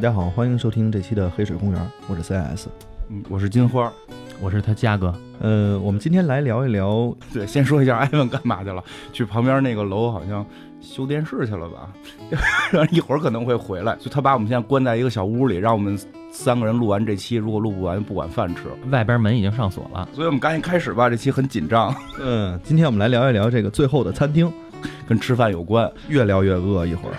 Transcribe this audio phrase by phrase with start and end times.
[0.00, 2.68] 大家好，欢迎收听这期的黑水公园，我是 CS。
[3.10, 3.92] 嗯，我是金花，
[4.40, 5.14] 我是他嘉哥。
[5.40, 8.82] 呃，我们今天来聊一聊， 对，先说一下艾文干嘛去了？
[9.12, 10.42] 去旁边那个楼好像
[10.80, 11.92] 修电视去了吧？
[12.90, 16.00] 一会儿可能会回来，就他把我们现在关在一个小屋里，让我们
[16.32, 18.62] 三个人录完这期，如果录不完不管饭吃。
[18.90, 21.94] 外边门已经上锁了，所以我们赶紧开始吧，这期很紧张。
[22.18, 24.50] 嗯，今天我们来聊一聊这个最后的餐厅，
[25.06, 27.14] 跟吃饭有关，越聊越饿，一会儿。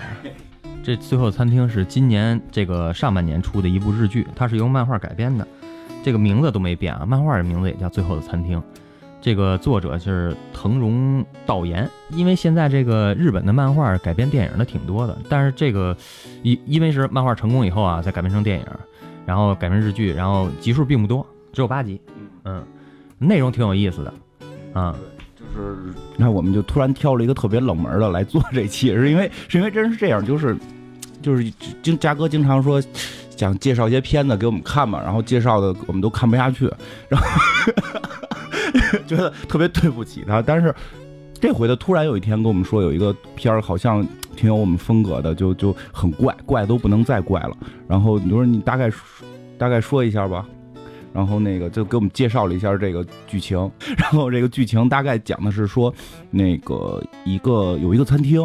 [0.82, 5.46] 这最后餐厅是今年这个上半年出的一部日剧，它是由漫画改编的，
[6.02, 8.58] 这个名字都没变啊，漫画的名字也叫《最后的餐厅》。
[9.20, 15.96] 这个作者是藤荣道彦，因为现在这个日本的漫画改编电影的挺多的，但是这个
[16.42, 18.66] 因因为是漫画成功以后啊，再改编成电影，
[19.24, 22.00] 然后改编日剧，然后集数并不多，只有八集，
[22.42, 22.60] 嗯，
[23.18, 24.14] 内容挺有意思的，
[24.72, 24.96] 啊。
[25.34, 25.76] 就是，
[26.16, 30.56] 那我们就突然挑了一个特别冷门的来做这期，是因为是因为真是这样，就是
[31.22, 31.50] 就是
[31.82, 32.82] 经嘉哥经常说
[33.36, 36.70] 想介绍一些片子给我们看嘛，然后介绍的我们都看不下去，
[37.08, 37.26] 然后
[39.06, 40.42] 觉得特别对不起他。
[40.42, 40.74] 但是
[41.40, 44.06] 这回他突然有一天跟我们说有一个片儿好像
[44.36, 47.56] 挺有我们风格的，就就很怪，怪都不能再怪了。
[47.88, 48.90] 然后你说你大概
[49.56, 50.46] 大概说一下吧。
[51.14, 55.94] 然后那个就给我们介绍了一下这个剧情，然后这个剧情大概讲的是说，
[56.30, 58.40] 那个一个有一个餐厅，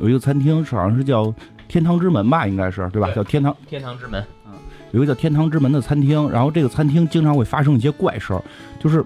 [0.00, 1.34] 有一个餐厅好像是叫
[1.70, 3.08] 天堂之门吧，应该是对吧？
[3.12, 4.52] 叫天堂天堂之门，嗯，
[4.90, 8.42] 有一个叫天堂之门的餐厅，然后这个餐厅经常会发生一些怪事儿，
[8.80, 9.04] 就是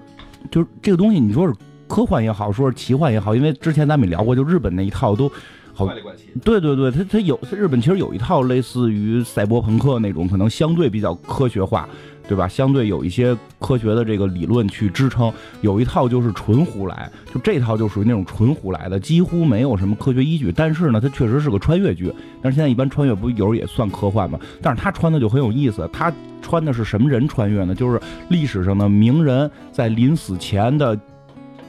[0.49, 1.53] 就是这个东西，你说是
[1.87, 5.31] 科幻也好，说是奇幻也好，因为之前咱们也聊过，就日本那一套都
[5.75, 5.87] 好，
[6.43, 11.87] 对对对，它它有日本其实有一套类似于赛博朋克那种，可能相对比较科学化。
[12.27, 12.47] 对吧？
[12.47, 15.31] 相对有一些科学的这个理论去支撑，
[15.61, 20.51] 有一套就是纯胡来，就这套就属于那种纯胡来的，几乎没有什么科学依据。
[20.51, 22.13] 但是呢，它确实是个穿越剧。
[22.41, 24.39] 但是现在一般穿越不有时候也算科幻吗？
[24.61, 25.89] 但是他穿的就很有意思。
[25.91, 27.73] 他穿的是什么人穿越呢？
[27.73, 27.99] 就是
[28.29, 30.97] 历史上的名人在临死前的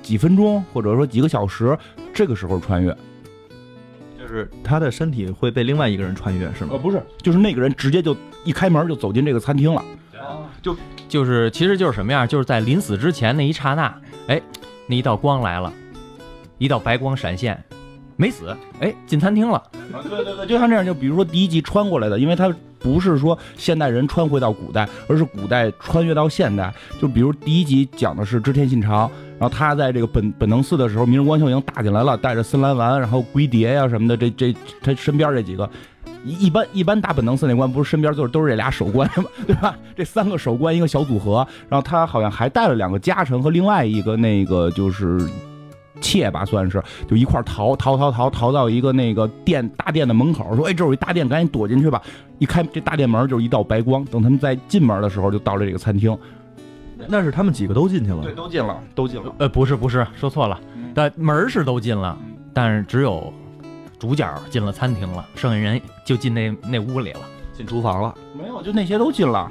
[0.03, 1.77] 几分钟或者说几个小时，
[2.15, 2.97] 这个时候穿越，
[4.19, 6.71] 就是他的身体会被另外一个人穿越，是吗？
[6.73, 9.83] 呃，不是，就是那个人直接就一开门就走进这个餐厅了。
[10.63, 10.77] 就
[11.09, 12.27] 就是，其实就是什么样？
[12.27, 13.95] 就是在临死之前那一刹那，
[14.27, 14.41] 哎，
[14.87, 15.73] 那一道光来了，
[16.59, 17.63] 一道白光闪现，
[18.17, 19.63] 没死，哎，进餐厅了。
[20.03, 26.73] 对对对，就像这样，就比如说第一集穿过来的，因为它不是说现代人穿回到古代，而是古代穿越到现代。
[27.01, 35.69] 就比如第一集讲的是织田信长，然后他在这个本本能寺的时候，明日光秀已经打进来了，带着森兰丸，然后龟蝶呀什么的，这这他身边这几个。
[36.27, 39.25] 一一般一般打本能寺那关不是身边就是都是这俩守关吗？
[39.47, 39.79] 对吧？
[39.95, 45.21] 这三个守关一个小组合，然后他好像还带了两个家臣和另外一个那个就是
[46.01, 52.03] 妾吧，算是就一块逃逃逃逃逃到一个那个店大殿的门口，说：“哎，这有一大殿，赶紧躲进去吧！”
[52.39, 56.17] 一开这大殿门就是一道白光，等他们在进门的时候就到了这个餐厅。
[57.09, 58.23] 那是他们几个都进去了？
[58.23, 59.33] 对，都进了，都进了。
[59.39, 60.61] 呃，不是不是，说错了，
[60.93, 62.19] 但门是都进了，
[62.53, 63.33] 但是只有。
[63.99, 67.21] 主角进了餐厅了，剩下人就进那那屋里了，
[67.53, 68.15] 进厨房了。
[68.39, 69.51] 没有，就那些都进了，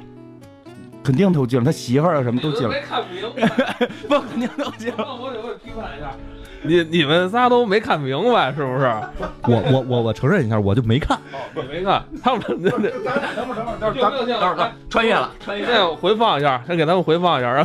[1.02, 1.64] 肯定都进了。
[1.64, 2.68] 他媳妇儿啊什么都进了。
[2.68, 3.48] 没看明白，
[4.08, 5.14] 不肯定都进了。
[5.14, 6.12] 我得我得批判一下。
[6.66, 8.92] 你你们仨都没看明白是不是？
[9.42, 11.18] 我我我我承认一下，我就没看。
[11.54, 12.02] 你没看？
[12.22, 15.66] 他们那那等会儿等会儿等会儿等会儿穿越了，穿越。
[15.66, 15.94] 了。
[15.96, 17.62] 回放一下，先给他们回放一下。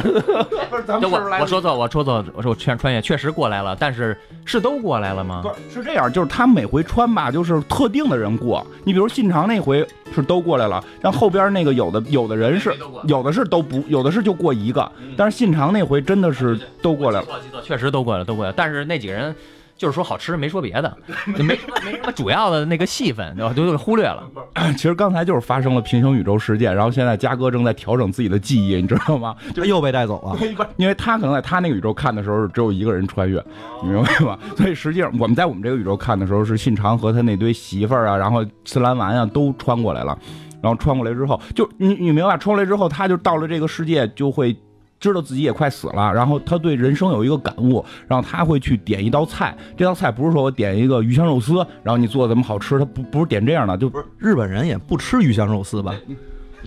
[0.69, 5.41] 不是，咱们我我说错，我说错，我说我穿穿越确实过来了，但是是都过来了吗？
[5.43, 8.65] 不是，是这样，就是他每回穿吧，就是特定的人过。
[8.83, 12.73] 你比如信长那回是都过来了，但后边那个有的有的人是
[13.05, 17.27] 有的是都不有的是就过一个，但是信长那回真的是都过来了，
[17.63, 19.33] 确实都过来了，都过来，但是那几个人。
[19.77, 20.95] 就是说好吃，没说别的，
[21.25, 23.51] 没没什么主要的那个戏份，对吧？
[23.51, 24.23] 都给忽略了。
[24.77, 29.35] 其实刚才就是发生了平行宇宙事件，然后现在嘉哥正在调整自己的记忆，你知道吗？
[29.55, 30.37] 就又被带走了。
[30.77, 33.43] 因为他可能在他那个宇宙看的时候只有一个人穿越，
[33.81, 34.37] 你明白吗？
[34.55, 40.15] 所以实际上我们在我们这个宇宙看的时候是信长和他那堆媳妇儿啊，然后次兰丸啊都穿过来了，
[40.61, 42.37] 然后穿过来之后，就你你明白？
[42.37, 44.55] 穿过来之后，他就到了这个世界就会。
[45.01, 49.57] 知道自己也快死了，然后他对人生有一个感悟，然后他会去点一道菜。
[49.75, 55.93] 这道菜不是说我点一个鱼香肉丝，然后你做的怎么好吃，他不不是点这样的，就不是日本人也不吃鱼香肉丝吧？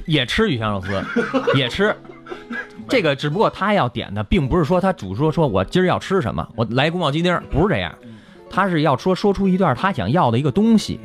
[0.06, 1.94] 也吃鱼香肉丝，也吃。
[2.88, 7.94] 这个只不过他要点的，并不是说他主说说我今儿要吃什么，我来宫保鸡丁，不是这样，
[8.50, 10.98] 他是要说说出一段他想要的一个东西。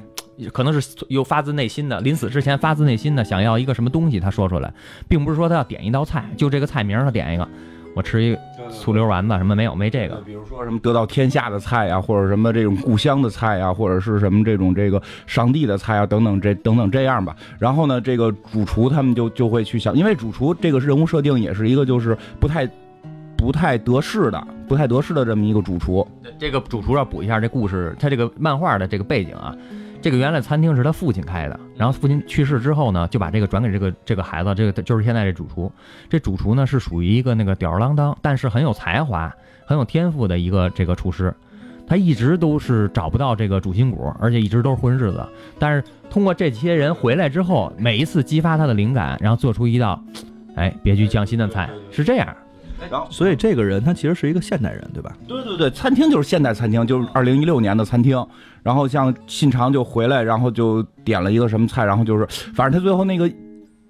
[0.54, 4.74] 可能是有发自内心的，临死之前发自内心的想要一个什么东西，他说出来，
[5.08, 7.48] 并不是说他要点一道菜，就这个菜名他点一个，
[7.96, 8.34] 我我吃一
[8.72, 10.16] 醋溜丸子什么没有，没这个。
[10.26, 17.36] 比如说什么得到天下的菜呀，或者什么这种故乡的菜呀，或者是什么这种这个上帝的菜啊，等等这等等这样吧。
[17.58, 22.66] 然后呢，这个主厨他们就就会去想，因为主厨这个人物设定也是一个就是不太
[23.36, 26.08] 不太得势的、不太得势的这么一个主厨。
[26.40, 29.54] 这个主厨要补一下这故事，他这个漫画的这个背景啊。
[30.02, 35.72] 这个原来餐厅是他父亲开的，然后父亲去世之后呢，就把这个转给这个这个孩子，这个就是现在这主厨。
[36.10, 39.34] 这主厨呢是属于一个那个吊儿郎当，但是很有才华、
[39.66, 41.34] 很有天赋的一个这个厨师。
[41.86, 45.28] 他一直都是找不到这个主心骨，而且一直都是混日子。
[45.58, 50.02] 但是通过这些人回来之后，每一次激发他的灵感，然后做出一道，
[50.56, 52.28] 哎，别具匠心的菜，是这样。
[52.90, 55.12] 然后，所以这个人他其实是一个现代人，对吧？
[55.28, 58.26] 对对对，餐厅就是现代餐厅，就是二零一六年的餐厅。
[58.64, 63.30] 然后像信长就回来，然后就点了一个什么菜，然后就是反正他最后那个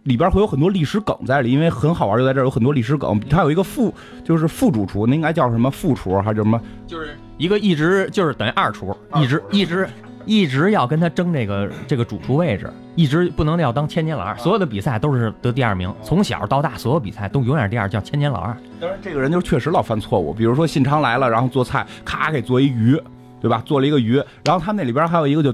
[0.04, 3.19] 里边会有很多历史梗在里，因为很好玩，就在这儿有很多历史梗。
[3.30, 3.94] 他有一个副，
[4.24, 6.60] 就是副主厨，那应该叫什么副厨还是什么？
[6.88, 9.88] 就是一个一直就是等于二厨，一直一直。
[10.25, 14.38] 一直要跟他争这个这个主厨位置，一直不能要当千年老二。
[14.38, 18.56] 所有的比赛都是得第二名，从小到大所有比赛都永远第二，叫千年老二。
[18.80, 23.01] 当然，这个人就确实老犯错误，比如说信长来了，然后做菜，咔给做一鱼，
[23.41, 23.62] 对吧？
[23.65, 25.53] 做了一个鱼，然后他那里边还有一个就。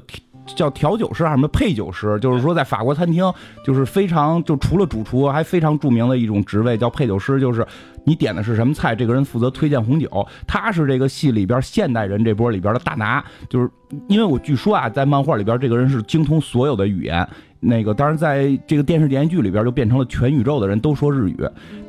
[0.55, 2.19] 叫调酒师还是什么配酒师？
[2.19, 3.33] 就是说，在法国餐厅，
[3.65, 7.39] 就是非常就除了主厨，还非常著名的一种职位叫配酒师。
[7.39, 7.65] 就是
[8.03, 10.07] 你点的是什么菜，这个人负责推荐红酒。
[10.45, 13.25] 他是这个戏里边现代人这波里边的大拿。
[13.49, 13.67] 就是
[14.07, 17.27] 因为我据说啊，在漫画里边，这个人是精通所有的语言。
[17.59, 21.37] 那个当然，在这个电视连续剧里边，就变成了全宇宙的人都说日语，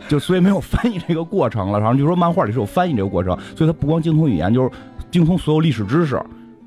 [0.08, 1.78] 就所以没有 翻译这个过程了。
[1.78, 4.70] 然后就说漫画里是有翻译这个过程，所以他不光精通语言，就是
[5.10, 6.20] 精通所有历史知识。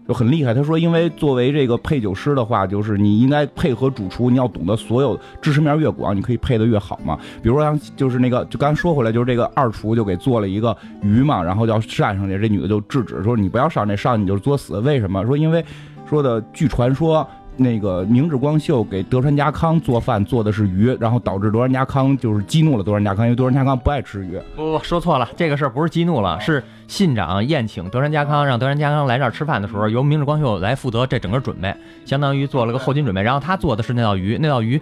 [0.07, 0.56] 就很厉害。
[0.56, 7.15] 他说，因为作为这个配酒师的话，就是你应该配合主厨，你要懂得所有知识面越广，你可以配的越好嘛。
[7.44, 14.80] 比如说像就是那个，就刚说回来，就是这个二厨就给做了一个鱼嘛，然后要上上去，这女的就制止说你不要上，那上你就作死。
[14.80, 15.24] 为什么？
[15.27, 15.63] 说因为
[16.09, 17.27] 说的据传说。
[17.59, 24.39] 那个明治光秀给德川家康做饭做的是鱼，然后导致德川家康就是激怒了德川家康，因为德川家康不爱吃鱼。
[24.56, 31.75] 不不，说错了，这个事儿不是激怒了，是信长宴请德川家康，让德川家康来这儿吃饭的时候，由明治光秀来负责这整个准备，
[32.06, 33.21] 相当于做了个后勤准备。
[33.21, 34.81] 然后他做的是那道鱼，那道鱼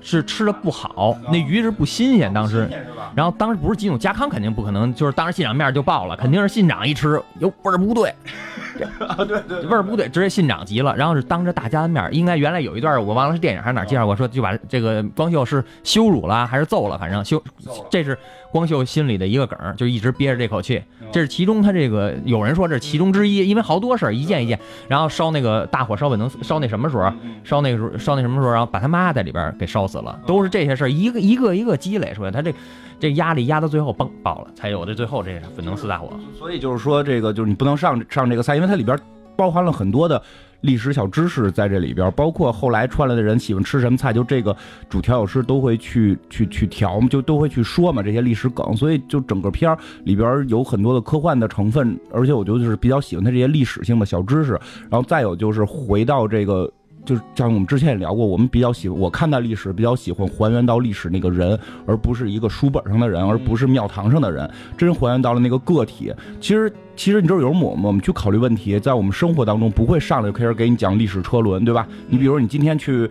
[0.00, 2.68] 是吃的不好，那鱼是不新鲜，当时。
[3.14, 8.12] 然后当时不是激怒家康，肯定不可能，就是当着信长面就爆了，肯定是信长一吃，哟味儿不对。
[9.06, 17.42] 啊，对对，味儿不对，直接信长急了，然后是当着大家的面，应该原来有一段我忘了是电影还是哪介绍过，说就把这个光秀是羞辱了还是揍了，反正羞，
[17.90, 18.16] 这是
[18.50, 20.82] 光秀心里的一个梗，就一直憋着这口气，
[21.12, 27.12] 这是其中他这个有人说这是其中之一，因为好多事儿一件一件，然后烧那个大火烧本能烧那什么时候，
[27.44, 32.52] 烧那个时候烧那什么时候，然后把他妈在里边给烧死了，都是这些事儿一个一个一个积累出来，他这。
[33.00, 36.10] 这压力压到最后崩爆了，才有的最后这粉能四大火。
[36.38, 38.96] 所以就是说，这个就是你不能上上这个菜，因为它里边
[39.34, 40.22] 包含了很多的
[40.60, 44.54] 历史小知识在这里边，包括后来串来的人喜欢吃什么菜，就这个
[44.88, 48.76] 主调酒师都会去去去调嘛，就都会去说嘛这些历史梗。
[48.76, 54.52] 所以就整个片儿里边有很多的科幻的成分，而且我觉得就是比较喜欢它这些历史性的小知识。
[54.90, 56.70] 然后再有就是回到这个。
[57.04, 66.12] 就是像我们之前也聊过，我们比较喜欢我看待历史，比较喜欢还原到历史那个人，而不是一个书本上的人，而不是庙堂上的人，真还原到了那个个体。
[66.40, 71.86] 其实，其实你知道，有时候我们我们去考虑问题，在我们生活当中不会上来就开始给你讲历史车轮，对吧？
[72.08, 73.10] 你比如你今天去。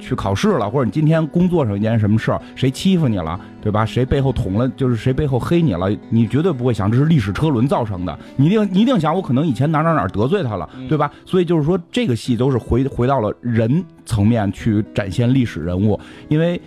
[0.00, 3.84] 去考试了，或者你今天工作上一件什么事儿，谁欺负你了，对吧？
[3.84, 11.10] 谁背后捅了，就是谁背后黑你了，你绝对不会想这是历史车轮造成的，你一定你一定想我可能以前哪哪哪得罪他了，对吧？
[11.24, 16.60] 所以就是说这个戏都是回回到了人层面去展现历史人物，因为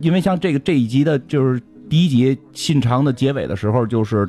[0.00, 4.28] 因为像这个这一集的就是第一集信长的结尾的时候就是。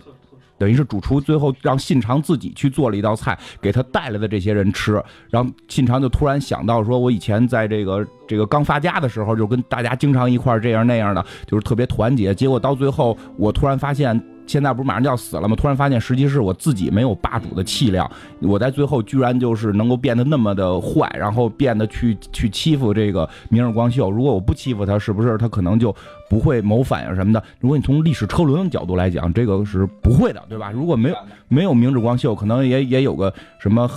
[0.64, 4.94] 等于是主厨最后让信长自己去做了一道菜给他带来的这些人吃，
[5.30, 12.34] 然后信长就突然想到说，我以前在这个这个刚发家的时候就跟大家经常一块这样那样的，就是特别团结。
[12.34, 14.18] 结果到最后，我突然发现。
[14.46, 15.56] 现在不是马上就要死了吗？
[15.56, 18.12] 突然发现，实际是我自己没有霸主的气量。
[18.42, 24.12] 我在最后居然就是能够变得那么的坏，然后变得去去欺负这个明日光秀。
[24.12, 25.96] 如果我不欺负他，是不是他可能就
[26.34, 27.44] 不会谋反呀什么的？
[27.60, 30.72] 如果你从历史车轮角度来讲，这个是不会的，对吧？
[30.72, 31.16] 如果没有
[31.48, 33.88] 没有明日光秀，可能也也有个什么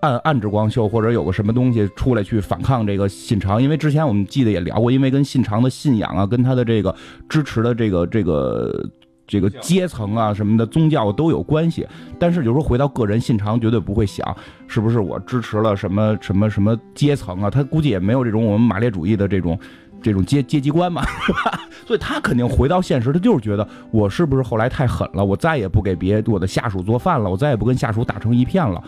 [0.00, 3.62] 暗暗之光秀，或者有个什么东西出来去反抗这个信长。
[3.62, 6.94] 因为之前我们记得也聊过，因为跟信长的信仰啊，跟他的这个
[7.28, 8.88] 支持的这个这个。
[9.24, 11.86] 这个阶层啊什么的宗教都有关系，
[12.18, 19.58] 但是就是说回到个人，信长绝对不会想是不是我支持了什么什么什么阶层啊，他估计也没有这种我们马列主义的这种
[20.02, 21.60] 这种阶阶级观嘛， 是吧？
[21.86, 28.82] 所以他肯定回到现实，他就是觉得我是不是后来太狠了，我再也不给别我的下属做饭了，我再也不跟下属打成一片了，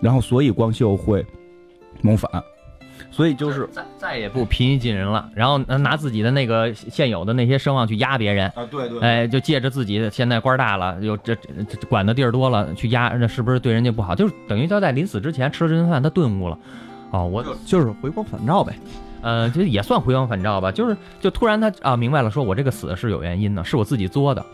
[0.00, 1.24] 然后所以光秀会
[2.02, 2.30] 谋反，
[3.10, 11.36] 所以就是再再也不平易近人了，然后拿自己的那个现有的那些声望去压别人，啊，对对哎，就借着自己现在官大了，有这
[11.88, 14.14] 管的地儿多了，去压，那是不是对人家不好？
[14.14, 16.58] 就是等于他在临死之前吃了这顿饭，他顿悟了。
[17.12, 18.72] 哦，我就是回光返照呗。
[19.22, 24.44] 呃，就也算回光返照吧，就是就突然他啊明白了，说我这个死是有原因的，是我自己作的。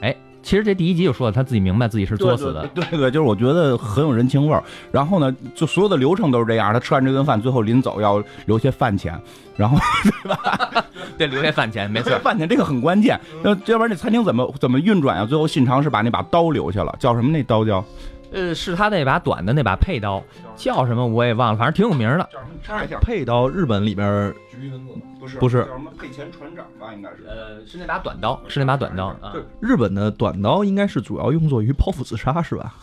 [0.00, 2.66] 哎，其实这第一集就说了，他自己明白自己是作死的。
[2.74, 4.62] 对对对，就是我觉得很有人情味儿。
[4.90, 9.18] 然后呢，就所有的流程都是这样，他吃完这顿饭，最后临走要留些饭钱，
[9.56, 10.84] 然后对吧？
[11.16, 13.18] 对，留下饭钱，没错，饭钱这个很关键。
[13.42, 15.24] 那要不然这餐厅怎么怎么运转啊？
[15.24, 17.84] 最后信长是把那把刀留下了，叫什么那刀叫？
[18.34, 20.22] 呃，是他那把短的那把佩刀，
[20.56, 22.28] 叫什么我也忘了，反正挺有名的。
[22.32, 22.54] 叫什么？
[22.62, 22.98] 查一下。
[23.00, 26.92] 佩刀，日本里边菊云子不是不是叫什么佩前船长吧？
[26.92, 27.24] 应该是。
[27.26, 29.32] 呃，是那把短刀，是那把短刀啊。
[29.32, 32.74] 就日本的短刀应该是主要用作于剖腹自杀，是吧？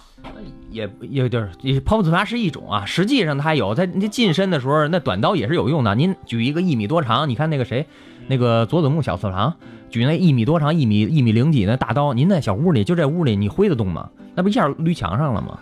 [0.70, 5.94] 也也就是也剖腹自杀是一种啊，实际上它有在你近身的时候，那短刀也是有用的。
[5.96, 7.86] 您举一个一米多长，你看那个谁，
[8.28, 9.54] 那个佐佐木小次郎
[9.92, 14.10] 举那一米多长、一米一米零几那大刀，您在小屋里就这屋里，你挥得动吗？
[14.34, 15.60] 那不一下捋墙上了吗？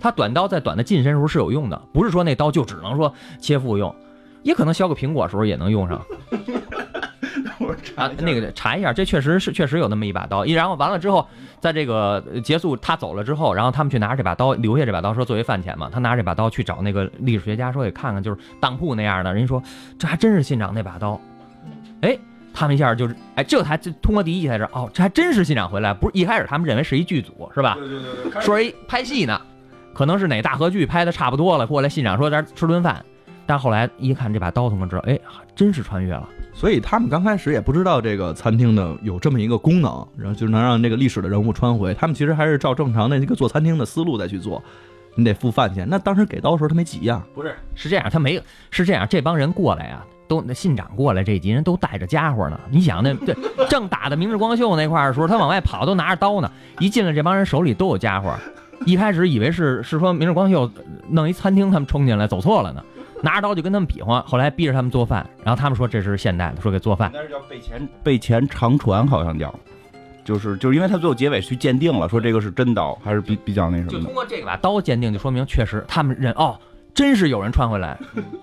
[0.00, 3.94] 他短刀在短的近身时候是有用的，不是说那刀就只能说切腹用，
[4.42, 6.00] 也可能削个苹果时候也能用上。
[7.96, 10.44] 啊，那个查一下，这确实是确实有那么一把刀。
[10.44, 11.26] 一然后完了之后，
[11.60, 15.88] 在这个呃结束他走了之后，然后他们去拿着这把刀，留下这把刀，说作为饭钱嘛。
[15.90, 19.32] 他拿着这把刀去找那个历史学家，说给看看，就是当铺那样的。
[19.32, 19.62] 人家说
[19.98, 21.18] 这还真是信长那把刀。
[22.02, 22.16] 哎，
[22.56, 25.92] 他们一下就是哎，这才就通过第一集才知道，哦，这还真是信长回来。
[25.92, 27.74] 不是一开始他们认为是一剧组是吧？
[27.78, 28.42] 对对对对。
[28.42, 29.38] 说一拍戏呢，
[29.92, 33.04] 可能是哪大合剧拍的差不多了，过来信长说咱吃顿饭。
[33.48, 35.16] 但后来一看这把刀，他们知道，哎，
[35.54, 36.28] 真是穿越了。
[36.52, 41.94] 所以他们刚开始也不知道这个餐厅的有这么一个功能，然后就能让这个历史的人物穿回。
[41.94, 44.60] 他们其实还是照正常的那个做餐厅的思路再去做，
[45.14, 45.86] 你得付饭钱。
[45.88, 52.58] 那当时给刀的时候他没急呀，不是，是这样，他没有，是这样，这帮人过来呀，都那信长过来这几人都带着家伙呢。
[52.70, 53.34] 你想那对
[53.68, 56.50] 正打的明日光秀那块儿的时候，他往外跑都拿着刀呢。
[56.78, 58.34] 一进来，这帮人手里都有家伙。
[58.84, 60.70] 一开始以为是是说明日光秀
[61.08, 62.84] 弄一餐厅，他们冲进来走错了呢。
[63.22, 67.10] 拿着刀就跟他们比划，后来逼着他们做饭，然后他们说这是现代的，说给做饭。
[67.14, 69.52] 那是叫备前备前长传，好像叫，
[70.22, 73.98] 就是就是因为他最后结尾去鉴定了，说这个是真刀，还是比比较那什么的。
[73.98, 76.60] 就通过这个把刀鉴定，就说明确实他们认哦，
[76.92, 77.98] 真是有人穿回来。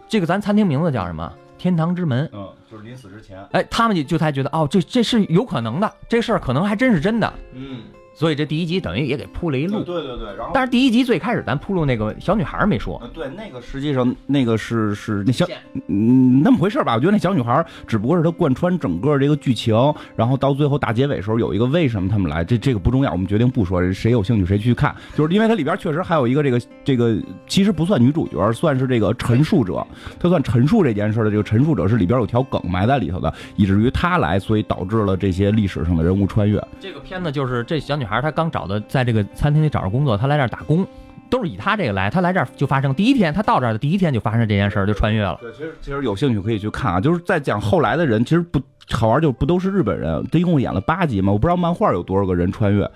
[0.10, 1.32] 这个咱餐厅名字叫什么？
[1.64, 2.30] 天堂之门。
[2.34, 3.42] 嗯，就是临死之前。
[3.54, 7.34] 哎，他们就就才觉得哦，这这是有可能的，这事儿可能还真是真的。
[7.54, 9.84] 嗯，所以这第一集等于也给铺了一路。
[9.84, 15.46] 对对对，然后但是第一集最开始咱铺路那个小女孩没说，呃对那个实际上那个是是那小
[15.88, 16.94] 嗯那么回事吧？
[16.96, 19.76] 我觉得那小女孩只不过是她贯穿整个这个剧情，
[20.16, 24.96] 然后到最后大结尾时候有一个为什么他们来，这这个不重要，我们决定不说，谁有兴趣谁去看。
[25.16, 27.18] 就是因为它里边确实还有一个这个这个
[27.48, 29.86] 其实不算女主角，算是这个陈述者，
[30.20, 36.62] 她算陈述这件事的这个陈述者是里边有条梗埋在里头的，以至于她来，所以导致了这些历史上的人物穿越。
[36.80, 40.86] 这个片子就是这小女孩她刚找的，在这个餐厅里找着工作，她来这儿打工，
[41.30, 45.38] 都是以她这个来，她来这儿就发生第一天，她到这儿的第一天就发生这件事儿，就穿越了。
[45.42, 52.90] 对，其实其实有兴趣可以去看啊，就是在讲后来的人，其实不好玩，就不都是日本人，他一共演了八集嘛，我不知道漫画有多少个人穿越。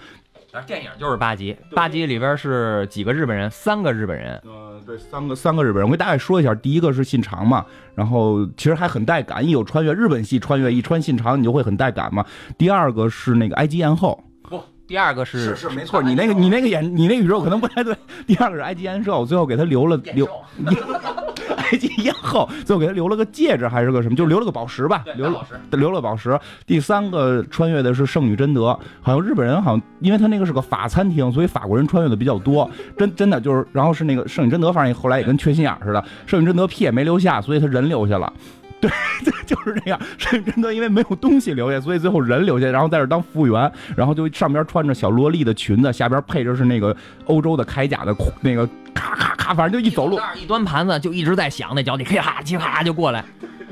[0.54, 4.42] 而电影就是八集，八集里边是几个日本人，三个日本人。
[4.46, 12.26] 嗯，对，三个三个日本人，我给大家说一下，第一个是信长嘛，然后其实还很带感，一有穿越，日本戏穿越一穿信长，你就会很带感嘛。
[12.58, 14.27] 第二个是那个埃及艳后，不，
[14.88, 17.94] 第二个是是没错，你那个你那个演你那个宇宙可能不太对。
[18.26, 20.26] 第二个是埃及艳后，最后给他留了留
[21.58, 26.40] 埃及艳后，最后给他留了个戒指还是个什么，就留了个宝石吧，留了留了宝石。
[26.66, 28.68] 第三个穿越的是圣女贞德，
[29.02, 32.70] 好像日本人好像因为他那个是个法餐厅，所以法国人穿越的比较多。
[32.98, 38.32] 真真的就是，然后是那个圣女贞德，反正后来也跟缺心眼似的，圣女贞德屁也没留下，所以他人留下了。
[38.82, 38.92] 对，
[39.26, 40.00] 对，就是这样。
[40.20, 53.26] 认真的因为没有东西留下，所以最后人留下，然后在这当服务员，然后就上边穿着小萝莉的裙子，下边配着是那个欧洲的铠甲的裤那个咔咔咔，反正就一走路，一端盘子就一直在响，那脚底咔叽咔就过来。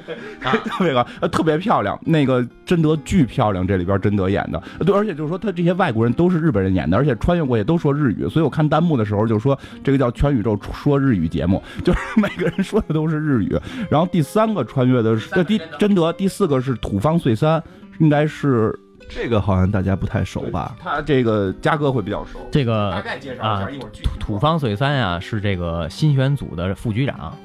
[0.66, 13.60] 特别个呃特别漂亮，那个贞德巨漂亮，这里边贞德演的，对，而且就是说他这些外国人都是日本人演的，而且穿越过去都说日语，所以我看弹幕的时候就说这个叫全宇宙说日语节目， 就是每个人说的都是日语。
[13.90, 17.62] 然后第三个穿越的是呃第贞德，第四个是土方岁三，
[18.00, 18.78] 应该是
[19.10, 20.76] 这个好像大家不太熟吧？
[20.80, 27.36] 他这个嘉哥会比较熟，这个大概介绍一下，一会儿具体土方岁三呀是这个新选组的副局长。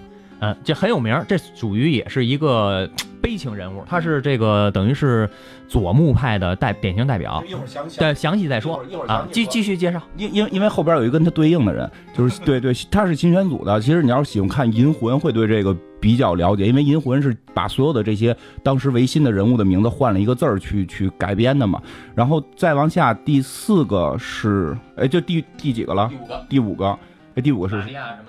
[0.41, 2.89] 嗯，这很有名儿，这属于也是一个
[3.21, 5.29] 悲情人物，他是这个等于是
[5.69, 7.43] 左木派的代典型代表。
[7.47, 10.01] 一会儿详细对，详细再说一会儿啊，继继续介绍。
[10.17, 13.81] 因因因为后边有一个跟他对应的人，就是对对，他是新选组的。
[13.81, 21.83] 其实你要是喜欢看《银魂》，会对这个比较了解，因为《银魂》是把所有的这些当时维新的人物的名字换了一个字儿去去改编的嘛。
[22.15, 26.11] 然后再往下，第四个是，哎，就第第几个了？
[26.11, 26.99] 五个，第五个，
[27.41, 27.77] 哎，第五个是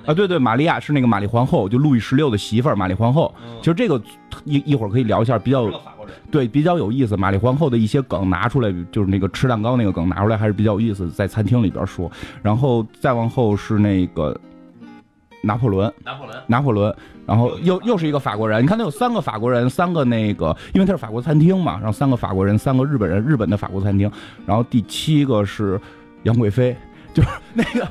[0.06, 3.34] 啊，对对，玛利亚是那个玛丽皇后，就路易十六的媳妇儿，玛丽皇后。
[3.60, 4.02] 其实这个
[4.46, 5.70] 一一会儿可以聊一下，比较
[6.32, 7.18] 对，比较有意思。
[7.18, 12.10] 玛丽皇后的一些梗拿出来，就是那个吃蛋糕那个梗拿出来，还是比较有意思，在餐厅里边说。
[12.42, 14.34] 然后再往后是那个
[15.44, 16.42] 拿破仑，拿破仑。
[16.48, 18.64] 拿破仑，然后又又是一个法国人。
[18.64, 24.10] 你看他有三个法国人，三个那个，因为他是法国餐厅嘛，然后三个法国人，三个日本人，日本的法国餐厅。
[24.46, 25.78] 然后第七个是
[26.24, 26.74] 杨贵妃。
[27.14, 27.88] 就是那个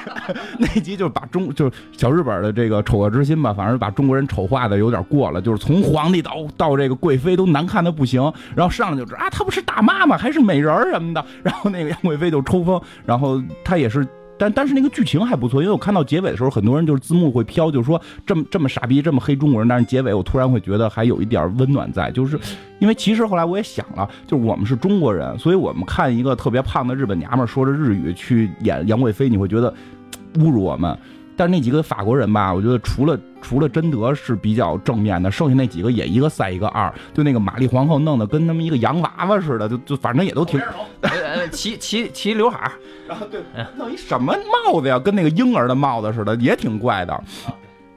[0.58, 8.20] 那集，就是把中就是小日本的这个丑恶之心吧，反正把中国人丑化的有点过了，就是从皇帝到到这个贵妃都难看的不行，
[8.54, 10.16] 然后上来就知道啊，她不是大妈吗？
[10.18, 14.06] 还是美人什么的，然后那个杨贵妃就抽风，然后她也是。
[14.38, 22.38] 但但是那个剧情还不错，因为我看到结尾的时候，很多人就是字幕会飘，就是说这么这么傻逼，这么黑中国人，但是结尾我突然会觉得还有一点温暖在，就是
[22.78, 29.72] 因为其实后来我也想了，就是我们是中国人，所以我们看一个特别胖的日本娘们儿说着日语去演杨贵妃，你会觉得
[30.38, 30.96] 侮辱我们。
[31.36, 40.60] 但是那几个法国人吧，我觉得除了除了贞德是比较正面的，剩下那几个也一个赛一个二，就那个玛丽皇后弄得跟他们一个洋娃娃似的，就就反正也都挺。
[41.02, 42.72] 呃，齐齐齐刘海儿，
[43.06, 43.40] 然后对，
[43.76, 47.22] 弄一什么帽子呀，跟那个婴儿的帽子似的，也挺怪的。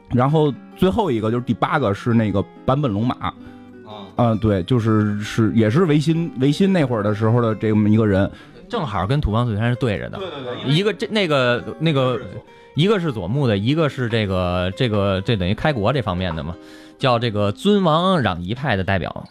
[0.10, 3.34] 然后最后一个就是第八个是那个坂本龙马，啊，
[4.17, 8.29] 嗯，对，就是是也是维新维新那会儿的时候的这么一个人。
[8.67, 10.19] 正好跟土方岁三是对着的。
[10.19, 12.19] 对对一个这那个那个，
[12.75, 16.55] 一个是左木的，一个是这个这个这等于开国这方面的嘛，
[16.98, 19.24] 叫这个尊王攘夷派的代表。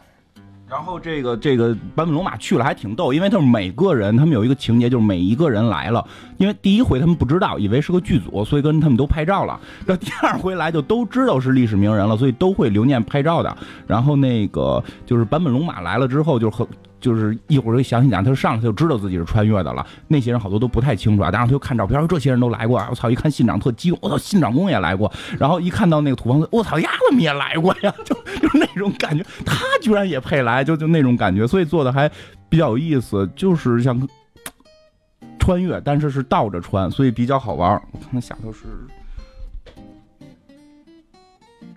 [0.68, 9.58] 然后这个这个坂本龙马去了还挺逗，因为他们每个人他们有一个情节，就是每一个人来了，因为第一回他们不知道，以为是个剧组，所以跟他们都拍照了。
[9.86, 13.56] 那第二回来就都知道是历史名人了，所以都会留念拍照的。
[13.86, 16.68] 然后那个就是坂本龙马来了之后，就和
[17.00, 19.86] 就是一会儿就详细讲，他上来就知道自己是穿越的了。
[20.08, 22.88] 那些人好多都不太清楚啊，当然他就看照片，说这些人都来过啊。
[22.90, 25.10] 我操，一看信长特激动，我操，信长公也来过。
[25.38, 27.94] 然后一看到那个土方岁，我操，丫子们也来过呀？
[28.04, 32.10] 就就那种感觉，他居然也配来，就就那种感觉，所以做的还
[32.48, 34.08] 比较有意思，就是像
[35.38, 37.82] 穿越，但是是倒着穿，所以比较好玩儿。
[37.92, 38.64] 我看下头是。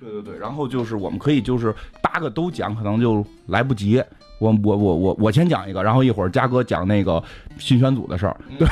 [0.01, 4.03] 对对对，然后就是我们可以就是八个都讲，可能就来不及。
[4.39, 7.23] 我我我我我先讲一个，然后一会儿嘉哥讲那个
[7.59, 8.35] 新选组的事儿。
[8.57, 8.67] 对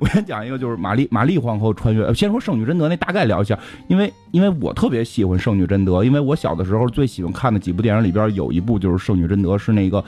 [0.00, 2.04] 我先讲一个，就是玛丽玛丽皇后穿越。
[2.04, 10.04] 呃先说圣女贞德那大概聊一下，因为因为我特别喜欢圣女贞德，因为我小的时候最喜欢看的几部电影里边有一部就是圣女贞德，是那个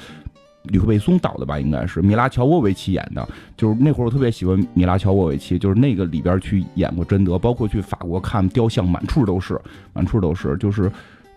[0.65, 3.29] 吕克贝松导的吧，应该是米拉乔沃维奇演的。
[3.57, 9.61] 就是那会儿我特别喜欢米拉乔沃维奇，就是那个里边去演过贞德，包括去法国看雕像，满处都是，
[9.93, 10.91] 满处都是，就是。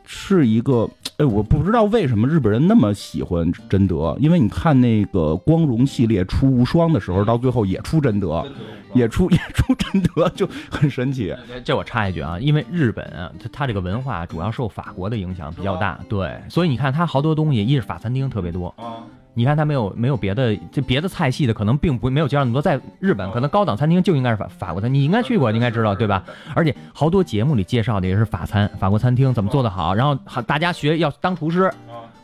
[0.10, 8.45] 是一个，哎，我不知道为什么日本人那么喜欢贞德，因为你看那个光荣系列出无双的时候，到最后也出贞德，
[8.93, 11.36] 也出也出贞德，就很神奇。
[11.63, 19.01] 这我插一句啊，因为日本啊，它它这个文化主要受法国的影响比较大，对，所以你看它好多东西，一是法餐厅特别多啊，
[19.38, 26.23] 你看他没有没有别的，这别的菜系的可能并不没有介绍那么多，在日本可能高档餐厅就应该是法法国餐，你应该去过，你应该知道对吧？
[26.56, 31.71] 而且好多节目里介绍的也是法餐，法国餐厅怎么做的好，然后好大家学要当厨师，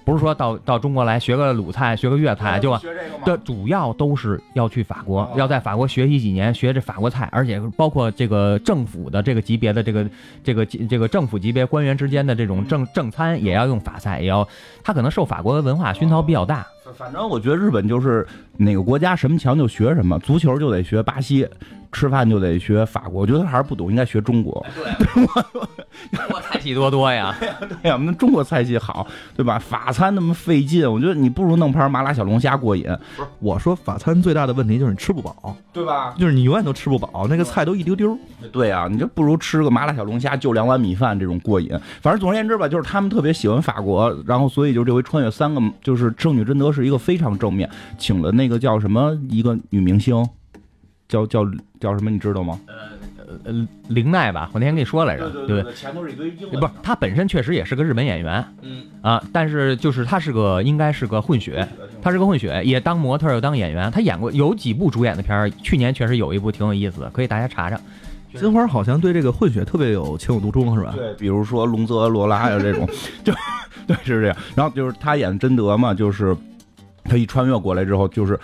[0.03, 2.75] 不是说到到中国来学个鲁菜，学个粤菜就。
[2.79, 10.09] 学这吗对，主要都是要去法国，要在法国学习几年，学这法国菜，而且包括这个政府的这个级别的这个
[10.43, 14.45] 这个这个政府级别官员之间的这种正正餐，也要用法菜，也要
[14.83, 16.65] 他可能受法国的文化熏陶比较大。
[16.91, 18.25] 反正我觉得日本就是
[18.57, 21.47] 哪个国家什么强就学什么，足球就得学巴西，
[21.91, 23.21] 吃饭就得学法国。
[23.21, 24.65] 我觉得他还是不懂，应该学中国。
[24.75, 25.23] 对
[26.33, 29.59] 我菜系多多呀，对呀，我们中国菜系好，对吧？
[29.59, 32.83] 法餐那么费劲，我觉得你不如弄盘麻辣小龙虾过瘾，
[33.15, 36.15] 不是，我说法餐最大的问题就是你吃不饱，对吧？
[36.17, 38.17] 就是你永远都吃不饱，那个菜都一丢丢。
[38.51, 41.69] 对啊，你就不如吃个麻辣小龙虾，就两碗米饭这种过瘾。
[42.01, 50.27] 反正总而言之吧，就是他们特别喜欢法国，然后所以就这回穿越三个，就是圣女贞德是一个非常正面，请了那个叫什么一个女明星，
[51.07, 51.45] 叫叫
[51.79, 52.59] 叫什么，你知道吗？
[53.45, 61.67] 呃，林奈吧，我那天跟你说来着，对对，前头是一堆英不是，他本身确实也是个日本演员嗯，啊，但是就是他是个应该是个混血，
[61.99, 67.79] 他是个混血，也当模特又当演员，他演过有几部主演的片儿，去年确实有一部挺有意思的，可以大家查查，
[68.35, 70.93] 金花好像对这个混血特别有情有独钟，是吧？
[70.95, 72.87] 对，比如说龙泽罗拉呀这种，
[73.23, 73.33] 就
[73.87, 74.37] 对是这样。
[74.53, 76.37] 然后就是他演贞德嘛，就是
[77.03, 78.39] 他一穿越过来之后，就是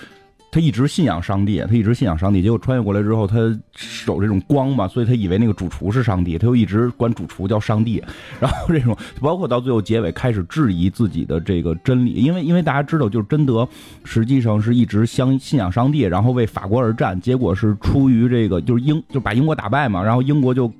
[0.51, 2.41] 他一直信仰上帝，他一直信仰上帝。
[2.41, 3.35] 结果穿越过来之后，他
[3.75, 8.03] 守这种光嘛，所以他以为那个主厨是上帝，他就一直管主厨叫上帝。
[8.39, 13.67] 然后这种包括到最后结尾开始质疑自己的这个真理，因为因为大家知道，就是贞德
[14.03, 20.71] 实际上是一直相信仰上帝，然后为法国而战，结果是出于这个就是英就把英国打败嘛，然后英国就。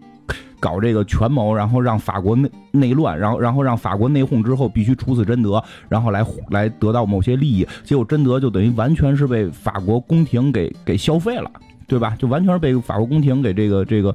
[0.59, 11.49] 搞这个权谋，然后让法国内内乱，然后然后让法国内讧之后必须处死贞德，然后来来得到某些利益，结果贞德就等于完全是被法国宫廷给给消费了，
[11.87, 12.15] 对吧？
[12.19, 14.13] 就完全是被法国宫廷给这个这个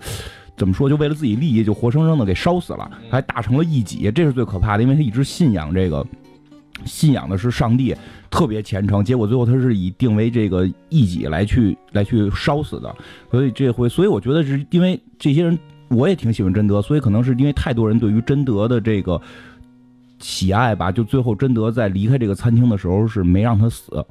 [0.56, 0.88] 怎么说？
[0.88, 6.06] 就为了自己利益，就活生生的给烧死了，还打成了异己，这是最可怕的，因为他一直信仰这个，
[6.84, 7.96] 信仰的是上帝，
[8.30, 12.94] 特别虔诚，结果最后他是以定为这个异己来去来去烧死的，
[13.30, 15.58] 所以这回，所以我觉得是因为这些人。
[15.94, 19.20] 我也挺喜欢贞德，所以可能是因为太多人对于贞德的这个
[20.18, 24.04] 喜爱吧，就最后贞德在离开这个餐厅的时候是没让他死，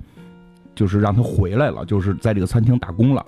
[0.75, 3.25] 就是让他回来了，就是在这个餐厅打工了。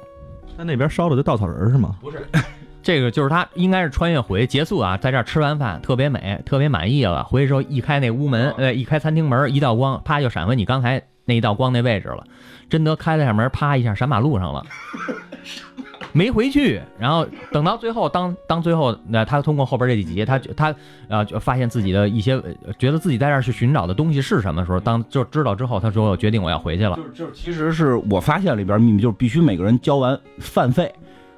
[0.58, 1.98] 那那边烧的就稻草人是吗？
[2.02, 2.26] 不是，
[2.82, 7.24] 这个就是他应该是穿越回结束啊，在这儿吃完饭特别美，特别满意了。
[7.24, 12.24] 回去时候一开那屋门，呃，一开餐厅门，一道光，啪就闪回你刚才那一道光那位置了。
[12.70, 14.63] 贞德开了下门，啪一下闪马路上了。
[16.15, 20.73] 没回去，然后等到最后，当当最后，那他通过后边这几集，他他
[21.10, 22.41] 呃就发现自己的一些，
[22.80, 26.95] 觉得自己在这儿去寻找的东西是什么时候，当就知道之后，他说我决定我要回去了。
[26.95, 30.89] 就是就是，其实是我发现里边秘密，就是必须每个人交完饭费。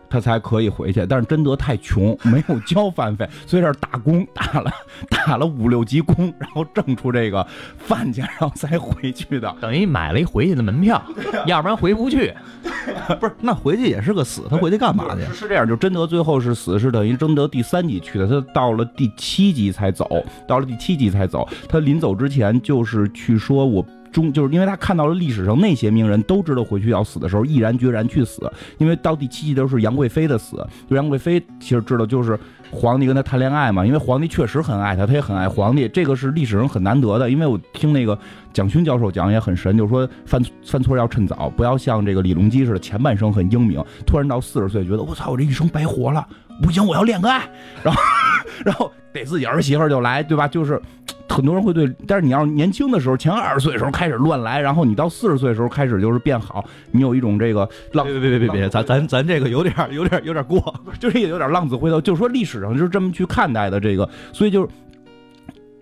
[0.10, 4.72] 他才可以回去，但是贞德太穷， 没有交饭费，所以这打工打了
[5.10, 7.46] 打了五六级工，然后挣出这个
[7.78, 11.02] 饭钱，然后才回去的，等于买了一回去的门票，
[11.46, 12.34] 要不然回不去。
[13.20, 15.34] 不是，那回去也是个死，他回去干嘛去？
[15.34, 21.48] 是这样，就贞德最后是死，是等于贞德第三级去的，他到了第七级才走，到了第七级才走。
[21.68, 23.86] 他临走之前就是去说，我。
[24.18, 28.52] 中就是因为他看到了历史上那些名人都知道回去要死的时候，毅然决然去死。
[28.80, 30.58] 因为到第七集都是杨贵妃的死，
[30.90, 32.38] 就杨贵妃其实知道就是
[32.72, 37.30] 皇帝跟他谈恋爱嘛，因为皇帝确实很爱他，他也很爱皇帝，这个是历史上很难得的。
[37.30, 38.18] 因为我听那个
[38.52, 46.28] 蒋勋教授讲也很神，就是说犯犯错要趁早，不要像这个李隆基似的前半生很英明，突然到四十岁觉得我操我这一生白活了，
[46.62, 47.50] 不行我要恋个爱，
[47.84, 48.02] 然后
[48.66, 50.48] 然后得自己儿媳妇就来，对吧？
[50.48, 50.82] 就是。
[51.30, 64.70] 很多人会对，但是你要年轻的时候，前二十岁的时候开始乱来，然后你到四十岁的时候开始就是变好，你有一种这个浪，别别别别别，咱咱咱这个有点有点有点过，就是也有点浪子回头，就是说历史上就是这么去看待的这个，所以就是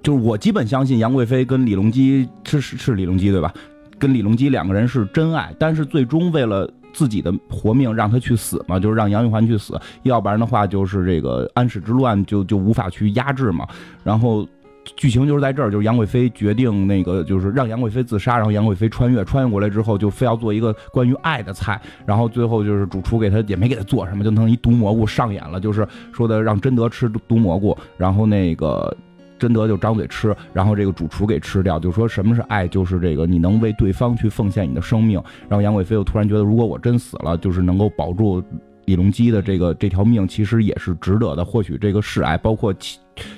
[0.01, 3.53] 就是我基本相信杨贵妃跟李隆基是是李隆基对吧？
[3.99, 13.67] 跟李隆基两个人是真爱，但是最终为了自己的活命让他去死嘛，就是让杨玉环去死，要不然的话就是这个安史之乱就就无法去压制嘛，
[14.03, 14.47] 然后。
[14.95, 28.95] 剧情就是在这儿，就是杨贵妃决定那个，就是让杨贵妃自杀，然后杨贵妃穿越，穿越过来之后就非要做一个关于爱的菜，然后最后就是主厨给他也没给他做什么，就弄一毒蘑菇上演了，就是说的让贞德吃毒蘑菇，然后那个
[29.37, 38.43] 贞德就张嘴吃，然后这个主厨给吃掉，就说什么是爱，就是这个你能为对方去奉献你的生命，然后杨贵妃又突然觉得，如果我真死了，就是能够保住
[38.85, 42.73] 李隆基的这个这条命，其实也是值得的，或许这个是爱，包括。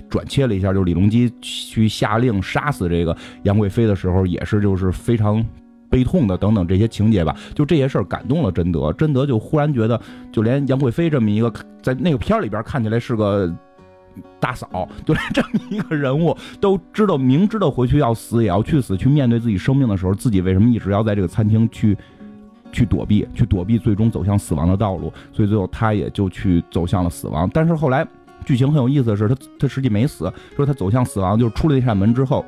[0.10, 5.46] 转切了一下，就是李隆基去下令杀死这个杨贵妃的时候，也是就是非常
[5.88, 7.36] 悲痛的，等等这些情节吧。
[7.54, 13.56] 就这些事儿感动了贞德，贞德就忽然觉得，就连杨贵妃这么一个在那个片儿里边看起来是个
[14.40, 21.98] 大嫂，就连这么一个人物都知道，明知道回去要死也要去死，去面对自己生命的时候，自己为什么一直要在这个餐厅去
[22.72, 25.12] 去躲避，去躲避最终走向死亡的道路？
[25.32, 27.50] 所以最后他也就去走向了死亡。
[27.54, 28.08] 但是后来。
[28.46, 32.46] 剧情很有意思的是，他他实际没死，说他走向死亡，就是出了那扇门之后，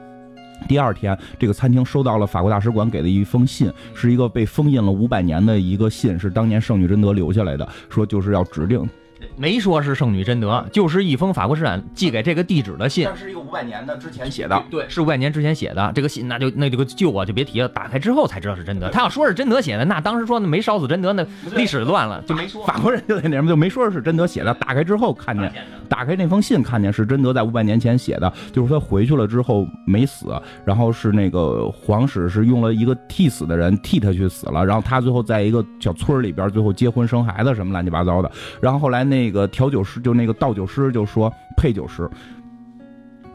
[0.66, 8.88] 第二天这个餐厅收到了法国大使馆给的一封信，是一个被封印了五百年的一个信，是当年圣女贞德留下来的，说就是要指定。
[9.36, 13.08] 没说是圣女贞德，就是一封法国使馆寄给这个地址的信。
[13.16, 17.68] 是一个五百年的之前写的，对，是五百年之前写的这个信，那就那这个旧啊就别提了。
[17.68, 18.90] 打开之后才知道是贞德。
[18.90, 22.66] 他要说是贞德写的，那当时说那没烧死贞德，那历史乱了，就没说。
[22.66, 24.54] 法国人就在那什么就没说是贞德写的。
[24.56, 25.52] 打开之后看见，
[25.88, 30.28] 打开那封信看见是贞德在五百年前写的，就是他回去了之后没死，
[30.66, 42.10] 然后是那个皇室是用了一个替死的人替他去死了，然后他最后在一个小村里边最后结婚生孩子什么乱七八糟的，然后后来那个调酒师就那个倒酒师就说配酒师。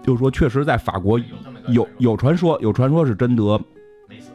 [0.02, 1.18] 就说，确实在法国
[1.68, 3.58] 有有传说，有传说是贞德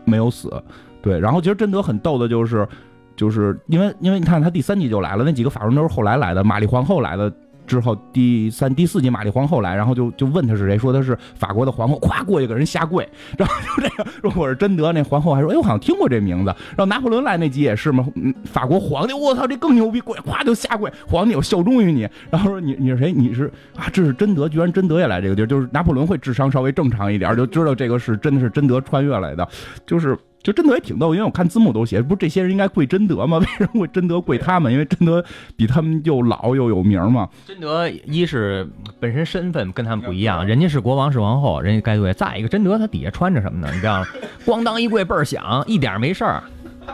[0.03, 0.51] 没有死，
[0.99, 1.19] 对。
[1.19, 2.67] 然后其实贞德很逗的，就是
[3.15, 7.31] 就是因为因为你看他第三集就来了，那几个法国人都是后来来的，玛丽皇后来了。
[7.69, 16.45] 之后第三、第四集玛丽皇后来，然后就就问他是谁，说他是法国的皇后，咵过去给人下跪，然后就这个说我是贞德，那皇后还说哎我好像听过这名字。
[16.45, 18.03] 然后拿破仑来那集也是嘛，
[18.43, 22.09] 法国皇帝，我操这更牛逼，跪咵就下跪，皇帝我效忠于你。
[22.31, 23.13] 然后说你你是谁？
[23.13, 29.47] 你是啊，这是贞德，居然贞德也来这个地儿，就是拿破仑会智商稍微正常一点，就知道这个是真的是贞德穿越来的，
[29.85, 30.17] 就是。
[30.41, 33.37] 就贞德也挺逗，因为我看字幕都写，不是这些人应该跪贞德吗？
[33.43, 34.71] 为什么会贞德跪他们？
[34.71, 35.23] 因为贞德
[35.57, 37.27] 比他们又老又有名嘛。
[37.45, 38.67] 贞德一是
[38.99, 42.13] 本身身份跟他们不一样，人家是国王是王后，人家该跪。
[42.13, 43.69] 再一个，贞德他底下穿着什么呢？
[43.73, 44.07] 你知道吗，
[44.45, 46.41] 咣当一跪倍儿响，一点没事儿。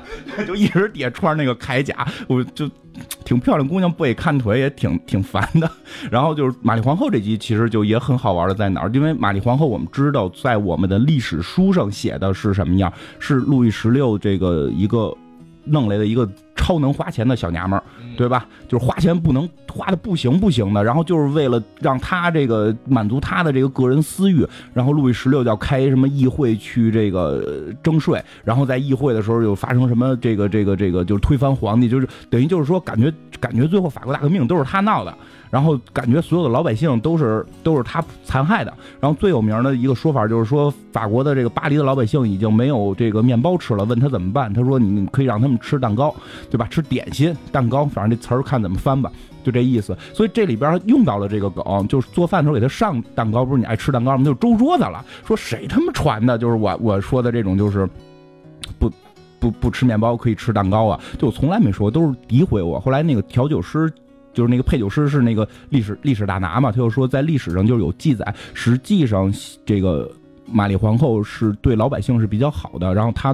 [0.48, 2.70] 就一直叠穿那个铠甲，我就
[3.24, 5.70] 挺漂亮姑娘，不给看腿也挺挺烦的。
[6.10, 8.90] 然后就是玛丽皇后这集其实就也很好玩的在哪儿？
[8.94, 12.92] 因为玛丽皇后我们知道在我们的历史书上写的是什么样？
[13.20, 15.16] 是路易十六这个一个
[15.66, 16.30] 弄来的一个。
[16.58, 17.84] 超能花钱的小娘们儿，
[18.16, 18.48] 对吧？
[18.68, 35.14] 就是花钱不能花的不行不行的，然后就是为了让他这个满足他的这个个人私欲，然后路易十六要开什么议会去这个征税，然后在议会的时候又发生什么这个这个这个就是推翻皇帝，就是等于就是说感觉感觉最后法国大革命都是他闹的。
[35.52, 38.74] 然后感觉所有的老百姓都是都是他残害的。
[39.00, 43.86] 然后最有名的一个说法就是说，法国的这个巴黎的老百姓已经没有这个面包吃了。
[43.86, 46.14] 问他怎么办，他说你可以让他们吃蛋糕，
[46.50, 46.68] 对吧？
[46.70, 49.12] 吃点心、蛋糕，反正这词儿看怎么翻吧，
[49.44, 49.98] 就这意思。
[50.14, 54.24] 所以这里边用到了这个梗，就是做饭的时候给他上蛋糕，不是你爱吃蛋糕吗？
[54.24, 55.04] 就周桌子了。
[55.26, 56.38] 说谁他妈传的？
[56.38, 57.90] 就是我我说的这种，就是
[58.80, 58.92] 不
[59.40, 61.00] 不不吃面包可以吃蛋糕啊？
[61.18, 62.80] 就我从来没说，都是诋毁我。
[62.80, 63.92] 后来那个调酒师。
[64.34, 69.34] 就是那个配酒师是那个历史历史大拿嘛，他就说在历史上就有记载，实际上
[69.66, 70.12] 这个
[70.46, 73.34] 玛丽皇后是对老百姓是比较好的，然后她。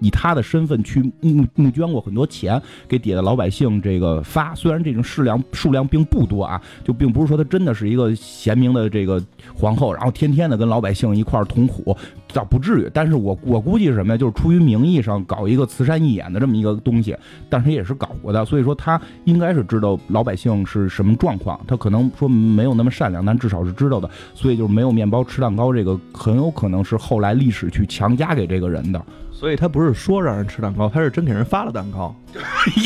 [0.00, 9.22] 以他的身份去募募捐过很多钱给底下的老百姓这个发，虽然这种数量数量并不多啊，就并不是说他真的是一个贤明的这个
[9.54, 11.96] 皇后，然后天天的跟老百姓一块儿同苦，
[12.32, 12.90] 倒不至于。
[12.92, 14.16] 但是我我估计是什么呀？
[14.16, 17.16] 就是出于名义上搞一个慈善义演的这么一个东西，
[17.48, 29.02] 但是也是搞过的，所以说他应该是知道老百姓是什么状况，他可能说没有那么善良，但至少是知道的，所以就是没有面包吃蛋糕，这个很有可能是后来历史去强加给这个人的。
[29.38, 32.12] 所以他不是说让人吃蛋糕，他是真给人发了蛋糕，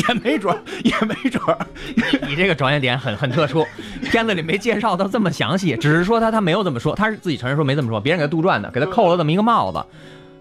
[0.07, 1.43] 也没准， 也没准。
[2.29, 3.67] 你这个着眼点很很特殊，
[4.03, 9.83] 片子里没介绍到这么详细，只是说他他没有这么说，他是自己承认说没这么说，别人给他杜撰的，给他扣了这么一个帽子。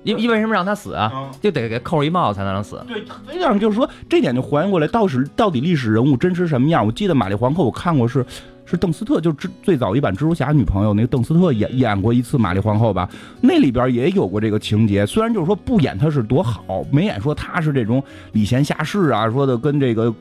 [0.03, 1.29] 因因为什么让他死啊？
[1.41, 2.83] 就得给扣一帽子才能让死。
[2.87, 6.85] 对，实际上就是说这点就还原过来，到底到底历史人物真实什么样？
[6.85, 8.25] 我记得玛丽皇后我看过是。
[8.71, 13.09] 是邓斯特，就最最早一版蜘蛛侠女朋友那个邓斯特演演过一次玛丽皇后吧，
[13.41, 15.05] 那里边也有过这个情节。
[15.05, 20.13] 虽然就是说不演她是多好，没演说她是这种礼贤下士啊，说的跟这个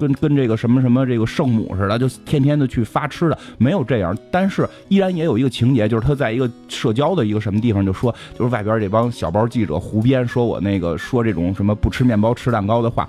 [0.00, 4.16] 跟跟这个什么什么这个圣母似的，就天天的去发吃的，没有这样。
[4.30, 13.06] 但是依然也有一个情节，就是他在一个社交的一个什么地方就说，就是外边这帮小包记者胡编，说我那个说这种什么不吃面包吃蛋糕的话。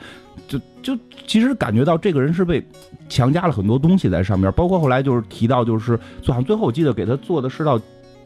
[0.82, 2.64] 就就其实感觉到这个人是被
[3.10, 7.80] 强加了很多东西在上面，包括后来就是提到，就是好像最后我记得给他做的是道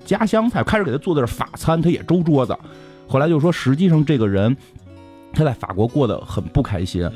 [0.04, 2.58] 家乡菜，开始给他做的是法餐，他也周桌子。
[3.08, 4.56] 后来就说，实际上这个人
[5.34, 7.10] 他在法国过得很不开心，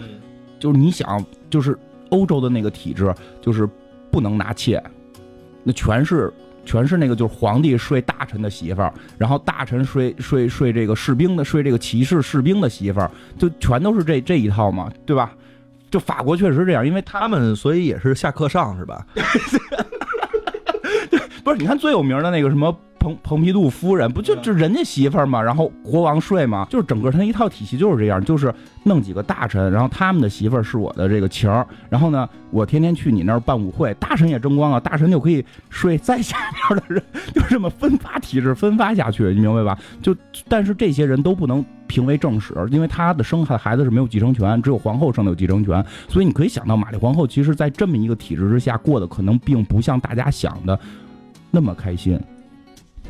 [0.59, 1.77] 就是你想，就是
[2.09, 3.67] 欧洲的那个体制，就是
[4.11, 4.81] 不能拿妾，
[5.63, 6.33] 那全是。
[6.65, 15.33] 全是那个，就是皇帝睡大臣的媳妇儿，然后大臣睡睡睡这个士兵的，睡这个骑士士兵的媳妇儿，就全都是这这一套嘛，对吧？
[15.89, 19.05] 就法国确实这样，因为他们所以也是下课上是吧？
[21.43, 22.75] 不是，你看最有名的那个什么。
[23.01, 39.75] 蓬蓬皮杜夫人不就就人家媳妇儿嘛，然后国王睡嘛，就是整个他一套体系就是这样，就是弄几个大臣，然后他们的媳妇儿是我的这个情儿，然后呢，我天天去你那儿办舞会，大臣也争光了，大臣就可以睡再下边的人，就这么分发体制分发下去，你明白吧？
[39.99, 40.15] 就
[40.47, 50.79] 但是这些人都不能评为正史，因为他的生孩孩子是没有继承权，只有皇后生的有继承权，所以你可以想到玛丽皇后其实在这么一个体制之下过得可能并不像大家想的
[51.49, 52.19] 那么开心。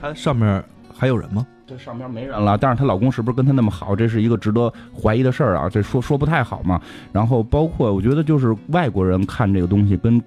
[0.02, 1.46] 她上面还有人吗？
[1.68, 3.96] 这上边没人了，但是她老公是不是跟她那么好？
[3.96, 5.70] 这是一个值得怀疑的事儿啊！
[5.70, 6.82] 这说说不太好嘛。
[7.12, 10.20] 然后包括我觉得就是外国人看这个东西跟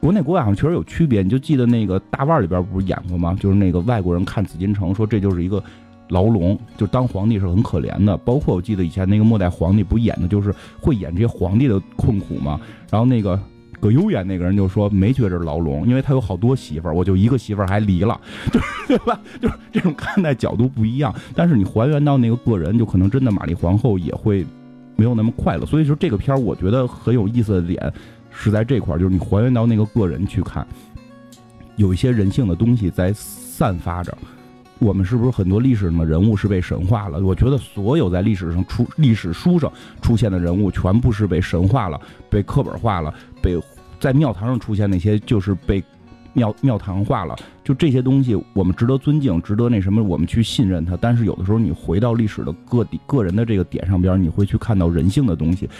[0.00, 1.22] 国内国外好像确实有区别。
[1.22, 3.36] 你就记得那个大腕里边不是演过吗？
[3.38, 5.62] 就是那个外国人看紫禁城说这就是一个
[6.08, 8.16] 牢笼，就当皇帝是很可怜的。
[8.16, 12.58] 包括我记得以前那个末代皇帝不演的就是会演这些皇帝的困苦嘛。
[12.90, 13.38] 然后那个。
[13.82, 18.18] 葛优演那个人就说没觉着牢笼，因为他有好多媳妇儿，我就一个媳妇儿还离了，
[18.52, 19.20] 就 对吧？
[19.40, 21.12] 就是这种看待角度不一样。
[21.34, 24.46] 但是你还原到那个个人，就可能真的玛丽皇后也会
[24.94, 25.66] 没有那么快乐。
[25.66, 27.92] 所以说这个片儿我觉得很有意思的点
[28.30, 30.64] 是在这块儿，就是你还原到那个个人去看，
[31.74, 34.16] 有一些人性的东西在散发着。
[34.78, 37.20] 我们是不是很多历史上的人物是被神化了？
[37.20, 43.56] 我觉得所有在历史上出历史书上出现的人物，全部是被神化了、被课本化了、被
[44.02, 45.80] 在庙堂上出现那些就是被
[46.32, 47.36] 庙庙堂化了。
[47.62, 50.96] 就这些东西，我们值得尊敬，值得那什么，我们去信任它。
[50.96, 55.70] 但是有的时候，你回到历史的个体个人的这个点上边，你会去看到人性的东西。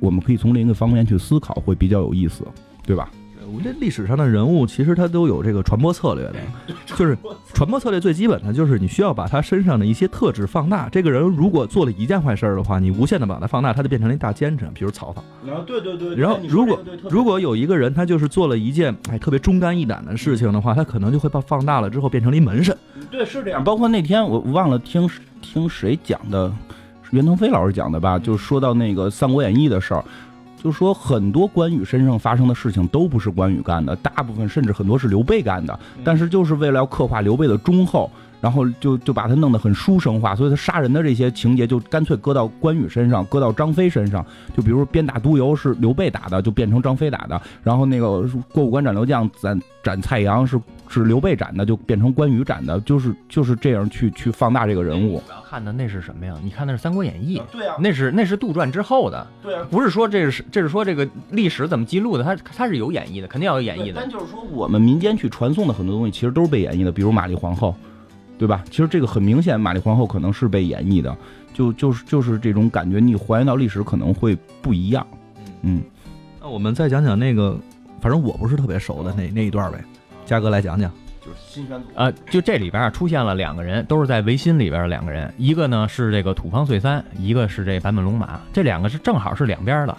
[0.00, 2.42] 我们可以从另一个方面去思考，会比较有意思，
[2.86, 3.10] 对吧？
[3.54, 6.34] 我觉得历史上的人物其实他都有这个传播策略的，
[6.96, 7.16] 就是
[7.54, 10.88] 传播策略最基本的就是你需要把他身上的一些特质放大。
[10.88, 15.22] 这个人如果做了一件坏事儿的话，你无限的把他放大，他就变成了一大奸臣，比如曹操。
[15.46, 16.14] 然后，对对对。
[16.14, 16.78] 然后如果
[17.10, 22.76] 如果有一个人他就是做了一件哎特别忠肝义胆的事情的话，他可能就会把放大了之后变成了一门神。
[23.10, 23.62] 对，是这样。
[23.64, 25.08] 包括那天我忘了听
[25.40, 26.52] 听谁讲的，
[27.10, 30.04] 袁腾飞老师讲的吧，就说到那个《三国演义》的事儿。
[30.62, 35.78] 就说很多关羽身上发生的事情都不是关羽干的，大部分甚至很多是刘备干的。
[36.04, 44.24] 但是就是为了要刻画刘备的忠厚，然后就就把他弄得很书生化，所以他杀人的这些情节就干脆搁到关羽身上，搁到张飞身上。
[44.56, 52.80] 就比如鞭打督邮是刘备打的，就变成张飞打的；然后那个过五关斩六将斩斩蔡阳是是刘备斩的，就变成关羽斩的。
[52.80, 55.22] 就是就是这样去去放大这个人物。
[55.26, 56.34] 主要看的那是什么呀？
[56.42, 59.66] 你看那是《三国演义》，对啊，那是那是杜撰之后的，对啊。
[59.70, 64.00] 不是说这是这是说这个历史怎么记录的，它它是有演绎的，肯定要有演绎的。
[64.00, 67.74] 但就是说，我们民间去传颂的很多东西，其实都是被演绎的，比如玛丽皇后，
[68.38, 68.64] 对吧？
[68.70, 71.16] 其实这个很明显，玛丽皇后可能是被演绎的，
[71.52, 75.06] 就就是就是这种感觉，你还原到历史可能会不一样。
[75.62, 75.82] 嗯，
[76.40, 77.58] 那我们再讲讲那个，
[78.00, 79.84] 反正我不是特别熟的那那一段呗，
[80.28, 80.92] 嘉哥来讲讲。
[81.20, 89.96] 就是新选组呃，就这里边啊出现了两个人，都是在维新里边的两个人，一个呢是这个土方岁三，一个是这坂本龙马，这两个是正好是两边的。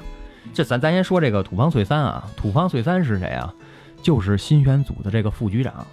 [0.53, 3.53] 这咱咱先说这个土方岁三啊，土方岁三是谁啊？
[4.01, 5.85] 就是新选组的这个副局长。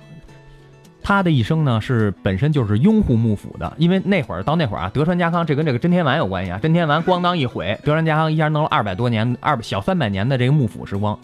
[1.02, 11.16] 他的一生呢是本身就是拥护幕府的，因为那会儿到那会儿啊，德川家康这跟这个真天丸有关系啊，真天丸咣当一毁，德川家康一下弄了二百多年二小三百年的这个幕府时光，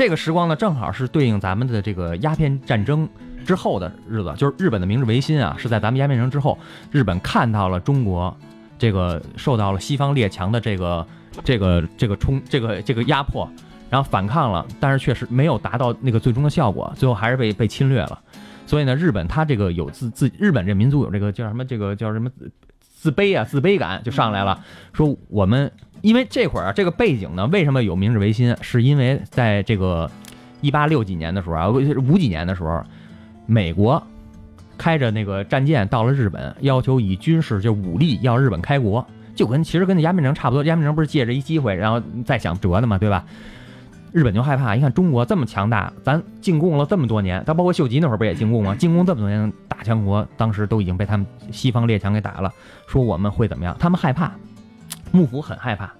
[0.00, 3.06] 这个时光呢正好是对应咱们的这个鸦片战争
[3.44, 6.58] 之后的日子，就是日本的明治维新啊，是在咱们鸦片战争之后，
[6.90, 8.34] 日本看到了中国
[8.78, 11.06] 这个受到了西方列强的这个
[11.44, 13.46] 这个这个冲这个这个压迫，
[13.90, 18.18] 然后反抗了，但是确实没有达到那个最终的效果，最后还是被被侵略了。
[18.64, 21.62] 所以呢，日本它这个有自自日本这民族有这个叫什么？
[21.62, 24.64] 这个叫什么自自卑啊，自卑感就上来了。
[24.94, 25.70] 说我们
[26.02, 28.56] 因为这会儿啊，这个背景呢，为什么有明治维新？
[28.60, 30.10] 是因为在这个
[30.60, 32.82] 一八六几年的时候啊，五几年的时候，
[33.46, 34.02] 美国
[34.78, 40.64] 开着那个战舰到了日本，要求以军事就武力要日本开国，就跟其实跟那鸦片战争差不多。
[40.64, 43.24] 鸦片战争不是借着一机会，然后再想折的嘛，对吧？
[44.12, 48.74] 日本就害怕，一看中国这么强大，咱进贡了这么多年，他包括秀吉那会儿不也进贡吗？
[48.74, 52.52] 进贡这么多年，大强国当时都已经被他们西方列强给打了，
[52.88, 53.76] 说我们会怎么样？
[53.78, 54.32] 他们害怕，
[55.10, 55.92] 幕府很害怕。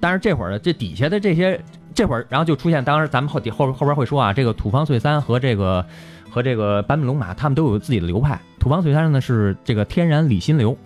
[0.00, 1.60] 但是这会儿呢，这底下的这些，
[1.94, 5.84] 这会儿然后就出现，当时咱们后底后后边会说啊，这个土方岁三和这个
[6.30, 8.40] 和这个坂本龙马，他们都有自己的流派。
[8.58, 10.76] 土方岁三呢是这个天然理心流，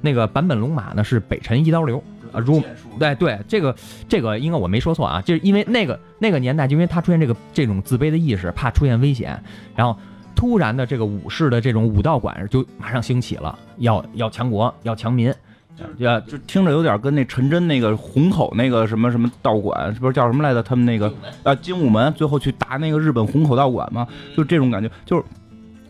[0.00, 2.02] 那个坂本龙马呢是北辰一刀流。
[2.32, 2.62] 啊，如
[2.98, 3.74] 对对，这个
[4.08, 9.40] 这个应该我没说错啊，就是因为那个那个年代，就因为他出现这个这种自卑的意识，怕出现危险，
[9.74, 9.98] 然后
[10.34, 15.32] 突然的这个武士的这种武道馆就马上兴起了，要要强国，要强民，
[15.76, 20.62] 就就听着有点跟那陈真那个虹口那个什么什么道馆，是不是叫什么来着？
[20.62, 21.12] 他们那个
[21.42, 25.22] 啊精武门最后去打那个日本虹口道馆嘛，就这种感觉，就是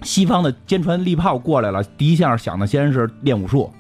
[0.03, 3.73] 西方的坚船利炮过来了，第一下想的先是练武术。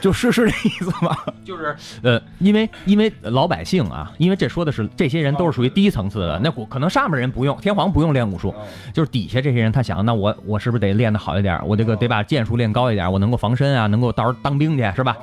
[0.00, 1.16] 就是是这意思吗？
[1.44, 8.54] 就是呃，因为因为老百姓啊，因为这说的是这些人都是属于低层次的，那可能上面人不用天皇不用练武术，
[8.92, 11.60] 就是底下这些人他想，那我我是不是得练得好一点？
[11.66, 15.16] 我这个得把剑术练高一点，我能够防身啊，能够到时候当兵去是吧？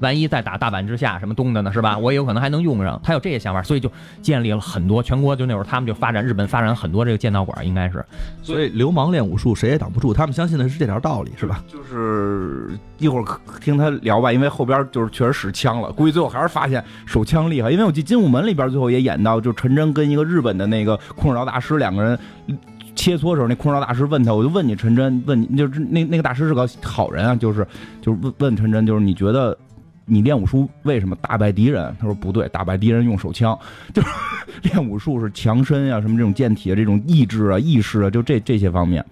[0.00, 1.96] 万一再打大阪之下什么东的呢，是吧？
[1.96, 3.00] 我也有可能还能用上。
[3.02, 3.90] 他有这些想法，所以就
[4.20, 8.04] 建立了很多全国就那会儿他们就发展日本发展很多这个剑道馆，应该是。
[8.42, 11.62] 所以流氓练武术谁也挡不住，他们相信的是这条道理，是吧？
[11.66, 13.24] 就是一会儿
[13.60, 17.70] 听他聊吧，因为后边就是确实使枪了，估计最后还是发现手枪厉害。
[17.70, 22.18] 因为我记《金武门》里边最后也演到，就陈真跟一个日本的那个空手道大师两个人
[22.94, 27.66] 切磋时候，那空手道大师问他，我就问你陈真，问你就是那那个大师是个好人啊，就是
[28.00, 29.56] 就是问问陈真，就是你觉得。
[30.04, 31.94] 你练武术为什么打败敌人？
[32.00, 33.58] 他说不对，打败敌人用手枪，
[33.94, 34.08] 就是
[34.62, 39.04] 练武术是强身呀，什么这种健体啊，这种意志啊、意识啊，就这这些方面。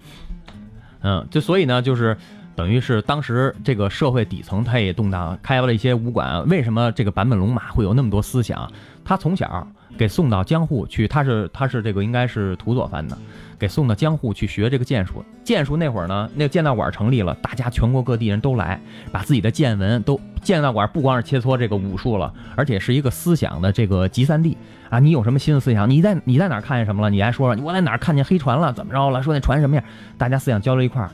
[1.01, 2.17] 嗯，就所以呢，就是
[2.55, 6.45] 等于是当时这个社会底层他也动荡，开发了一些武馆。
[6.49, 8.69] 为什么这个坂本龙马会有那么多思想？
[9.05, 9.65] 他从小
[9.97, 13.17] 给送到江户去，他是他是这个应该是土佐藩的，
[13.59, 15.23] 给送到江户去学这个剑术。
[15.43, 18.79] 剑术那会儿呢，那个剑道馆成立了，大家全国各地人都来，
[19.11, 24.57] 把自己的见闻都剑道馆不光是切磋这个武术了，而且是一个思想的这个集散地
[24.89, 24.99] 啊！
[24.99, 25.89] 你有什么新的思想？
[25.89, 27.09] 你在你在哪儿看见什么了？
[27.09, 28.71] 你还说说，我在哪儿看见黑船了？
[28.71, 29.21] 怎么着了？
[29.21, 29.83] 说那船什么样？
[30.17, 31.11] 大家思想交流一块儿，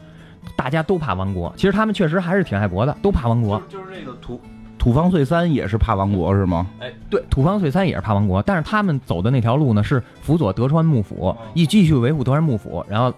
[0.56, 1.52] 大家都怕亡国。
[1.58, 3.62] 其实他们确实还是挺爱国的，都怕亡国。
[3.68, 4.40] 就是这个图
[4.86, 6.68] 土方岁三也是怕王国是吗？
[6.80, 12.86] 哎，对，土方岁三也是怕王国，但是他们走的那条路呢，是辅佐德川幕府，一继续维护德川幕府。
[12.88, 13.12] 然后，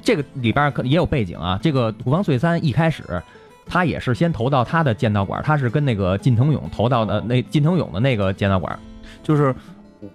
[0.00, 1.58] 这个里边可也有背景啊。
[1.60, 3.02] 这个土方岁三一开始，
[3.66, 8.78] 他也是先投到他的剑道馆，他是跟那个近藤勇投到的那近藤勇的那个剑道馆。
[9.20, 9.52] 就是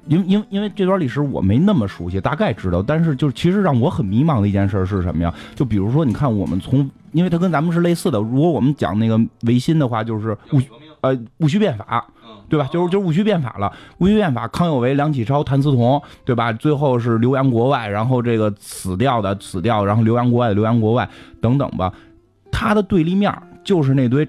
[0.07, 5.33] 因因因为这段历史我没那么熟悉，大概知道，但是就是其实让我很迷茫的一件事是什么呀？
[5.55, 10.61] 就比如说，你看我们从，因为他跟咱们是类似的，如果我们讲那个维新的话，就是戊
[11.05, 12.05] 呃戊戌变法。
[12.47, 12.69] 对吧？
[12.71, 16.53] 就是就是戊戌变法了，戊戌变法，康有为、梁启超、谭嗣同，对吧？
[16.53, 21.09] 最后是流洋国外，然后这个死掉的死掉，然后流洋国外的流洋国外
[21.41, 21.91] 等等吧。
[22.51, 23.33] 他的对立面
[23.63, 24.27] 就是那堆，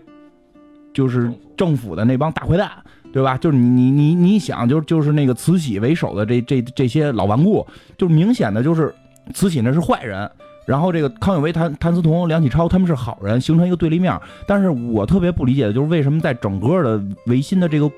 [0.94, 2.70] 就是政府的那帮大坏蛋，
[3.12, 3.36] 对吧？
[3.36, 7.66] 就是你你你你想，就是就是那个慈禧为首的这这这些老顽固，
[7.98, 8.94] 就是明显的就是
[9.34, 10.30] 慈禧那是坏人。
[10.66, 14.18] 然后这个康有为、谭谭嗣同、梁启超他们是好人，形成一个对立面。
[14.46, 17.90] 但是我特别不理解的就是为什么在整个的维新的这个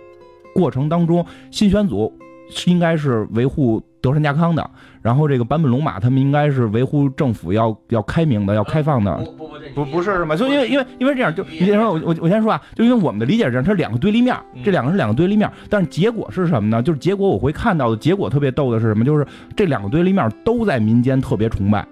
[0.54, 2.12] 过程当中，新选组
[2.50, 4.70] 是应该是维护德川家康的，
[5.02, 9.16] 然后这个坂本龙马他们应该是维护政府要要开明的、要开放的。
[9.16, 10.36] 不不不不是是吗？
[10.36, 16.82] 就因为因为因为这样，就你先说，我我我先说啊，就因为我们的理解是这样，它是两个对立面，这两个是两个对立面，但是结果是什么呢？
[16.82, 19.04] 就是结果我会看到的结果特别逗的是什么？
[19.04, 21.86] 就是这两个对立面都在民间特别崇拜。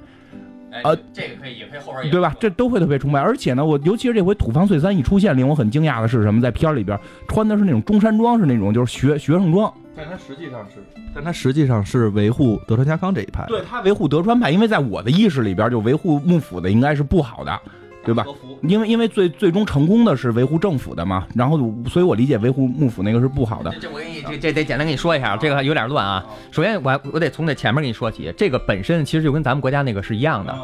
[0.82, 2.34] 呃，这个可以，也可以后边对吧？
[2.40, 6.40] 这都会特别崇拜，而且呢，我尤其是这回土方岁三一出现，令我很惊讶的是什么？
[6.40, 6.98] 在片里边
[7.28, 9.72] 穿的是那种中山装，是那种就是学学生装。
[9.96, 10.82] 但他实际上是，
[11.14, 13.44] 但他实际上是维护德川家康这一派。
[13.48, 17.60] 对他维护德川派，因为在我的意识里边，就维护幕府的应该是不好的。
[18.06, 18.24] 对吧？
[18.62, 23.74] 因为因为最最终成功的是维护政府的嘛，然后所以我理解维护幕府那个是不好的。
[23.80, 26.24] 这我给你这这得简单跟你说一下，这个有点乱啊。
[26.52, 30.56] 首先我我得从这前面跟你说起，这个本身其实就跟咱们国家那个是一样的，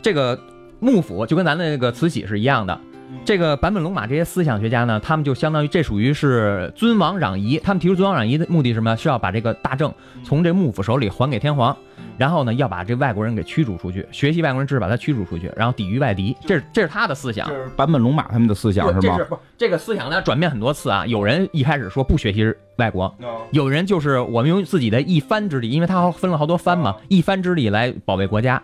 [0.00, 0.38] 这个
[0.78, 2.80] 幕府就跟咱的那个慈禧是一样的。
[3.24, 8.96] 这个坂本龙马这些思想学家呢，他们就相当于这属于是尊王攘夷，他们提出尊王攘夷的目的是什么？
[8.96, 9.92] 是要把这个大政
[10.24, 11.76] 从这幕府手里还给天皇。
[12.18, 16.36] 然后呢，要把这外国人给驱逐出去，学习外国人知识，把他驱逐出去，然后抵御外敌。
[16.46, 19.18] 这是这是他的思想，这是坂本龙马他们的思想是吗？
[19.28, 21.06] 不，这个思想呢转变很多次啊。
[21.06, 23.14] 有人一开始说不学习外国，
[23.50, 28.62] 有人就是我们用自己的一番之力，因为他分了好多藩嘛，一番之力来保卫国家，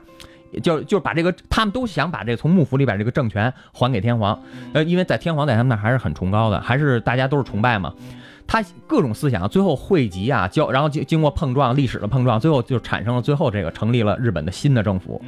[0.63, 4.39] 就就把这个他们都想把这从幕府里把这个政权还给天皇。
[4.73, 7.93] 呃，因为在天皇在他们那还是很崇高的，还是大家都是崇拜嘛。
[8.53, 15.25] 他各种思想最后汇集啊，交然后经经过碰撞，历史的碰撞，最后就产生了最后这个成立了日本的新的政府。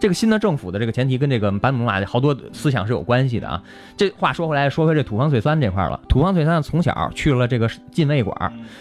[0.00, 3.62] 这个新的政府的这个前提跟这个坂本龙马好多思想是有关系的啊。
[3.94, 6.00] 这话说回来，说回这土方岁三这块了。
[6.08, 8.34] 土方岁三从小去了这个近卫馆，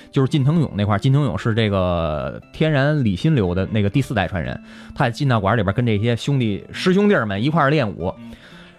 [0.09, 0.97] 就是近藤勇那块。
[0.97, 4.57] 近藤勇是这个天然理心流的那个第四代传人，
[4.95, 8.15] 他在进到馆里边跟这些兄弟师兄弟们一块练武，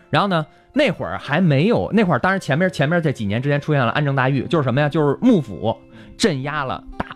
[0.09, 0.47] 然后呢。
[0.75, 4.89] 那会儿还没有，那会儿当然前面前面这几年之前出现了安政大狱，就是什么呀？
[4.89, 5.77] 就是幕府
[6.17, 7.07] 镇压了大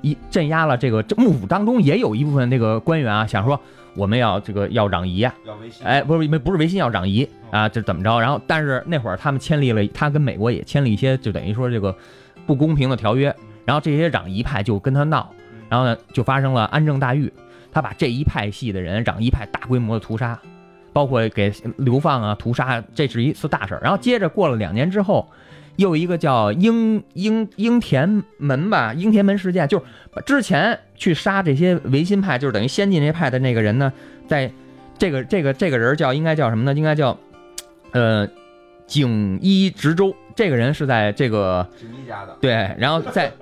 [0.00, 3.60] 一镇压了这个幕府当中也有一部分那个官员啊，想说
[3.94, 8.18] 我们要这个要攘夷啊，要维新，哎，不是不是维新要攘夷啊，这怎么着？
[8.18, 11.94] 然后但是那会儿他们签立了，他跟美国也签了一些就等于说这个
[12.46, 13.34] 不公平的条约，
[13.64, 15.30] 然后这些攘夷派就跟他闹，
[15.68, 17.32] 然后呢就发生了安政大狱，
[17.72, 20.38] 他把这一派系的人攘夷派大规模的屠杀。
[20.96, 23.80] 包括给流放啊、屠杀，这是一次大事儿。
[23.82, 25.28] 然后接着过了两年之后，
[25.76, 29.84] 又一个叫英英英田门吧，英田门事件，就是
[30.24, 33.92] 之前去杀这些维新派，就是等于先进这派的那个人呢，
[34.26, 34.50] 在
[34.96, 36.72] 这个这个这个人叫应该叫什么呢？
[36.72, 37.18] 应该叫
[37.90, 38.26] 呃
[38.86, 40.14] 景一直州。
[40.34, 43.32] 这个人是在这个景一家的对，然后在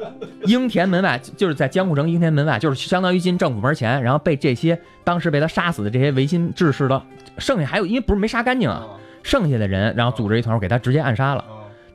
[0.45, 7.03] 英田门外， 就是在江户城英田门外，就是相当于进政府门前，然后被这些当时被他杀死的这些维新志士的。
[7.39, 8.87] 剩下还有，因为不是没杀干净啊，
[9.25, 11.45] 剩下的人，然后组织一团给他直接暗杀了，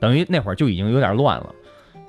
[0.02, 1.50] 等于那会儿就已经有点乱了。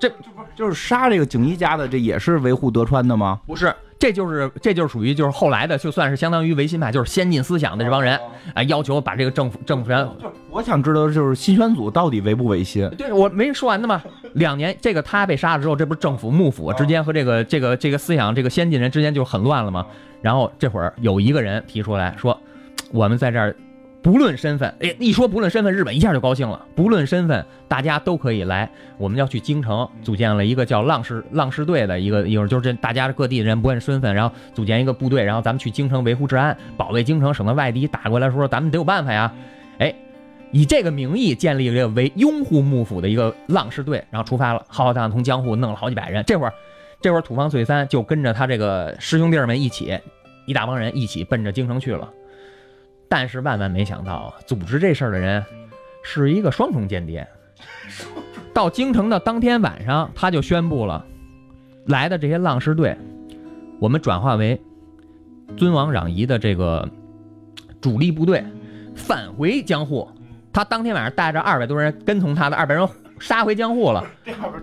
[0.01, 0.17] 这不
[0.57, 3.41] 就是杀这个景一家的，这也是维护德川的吗？
[3.47, 8.19] 不是，这就是这就是属于就是后来的，就算是相当于维新派，就是先进思想的这帮人
[8.55, 10.09] 啊，要求把这个政府政府权。
[10.51, 12.89] 我想知道的就是新选组到底维不维新？
[12.97, 14.03] 对我没说完呢嘛。
[14.33, 19.87] 两年，这个他被杀了之后，这不是政府幕府之间和这个这个这个思想这个先进人之间就很乱了吗？
[20.23, 22.37] 然后这会儿有一个人提出来说。
[22.93, 23.55] 我们在这儿
[24.03, 26.65] 不论身份，哎，一说不论身份，日本一下就高兴了。
[26.75, 28.71] 不论身份，大家都可以来。
[28.97, 39.31] 我们要去京城，组建了一个叫浪士浪士队的一个，一会儿就是这大家各地的人不问身份，然后组建一个部队，然后咱们去京城维护治安，保卫京城，省得外敌打过来说咱们得有办法呀。
[39.79, 39.95] 哎，
[40.51, 46.25] 以这个名义建立了为拥护幕府的一个浪士队，然后出发了，浩浩荡荡从江户弄了好几百人。
[46.27, 46.55] 这会儿，
[47.03, 49.99] 这会儿土方岁三就跟着他这个师兄弟们一起，
[50.47, 52.09] 一大帮人一起奔着京城去了。
[53.11, 55.45] 但是万万没想到啊，组织这事儿的人
[56.05, 57.27] 是一个双重间谍。
[58.55, 61.05] 到京城的当天晚上，他就宣布了，
[61.87, 62.97] 来的这些浪士队，
[63.81, 64.63] 我们转化为
[65.57, 66.89] 尊王攘夷的这个
[67.81, 68.45] 主力部队，
[68.95, 70.09] 返回江户。
[70.53, 72.89] 他当天晚上带着二百多人跟从他的二百人
[73.19, 74.05] 杀回江户了。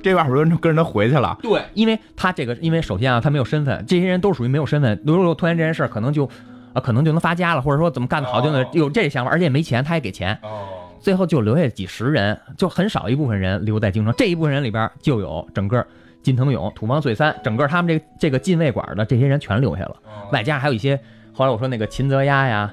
[0.02, 1.38] 这二百多人跟着他回去了。
[1.42, 4.98] 对，因为他这个，因为首先啊，他没有身份，这些人都属于没有身份。
[5.06, 6.30] 如果突然这件事儿，可能就。
[6.78, 10.38] 啊，可能就能发家了，或者说怎么干得好就能有这想法，而且也没钱，他也给钱。
[10.44, 10.68] 哦，
[11.00, 14.14] 最后就留下几十人，就很少一部分人留在京城。
[14.16, 15.84] 这一部分人里边就有整个
[16.22, 19.96] 金腾勇、土方岁三，整个他们这这个禁卫馆的这些人全留下了，
[20.32, 21.00] 外加还有一些
[21.34, 22.72] 后来我说那个秦泽鸭呀，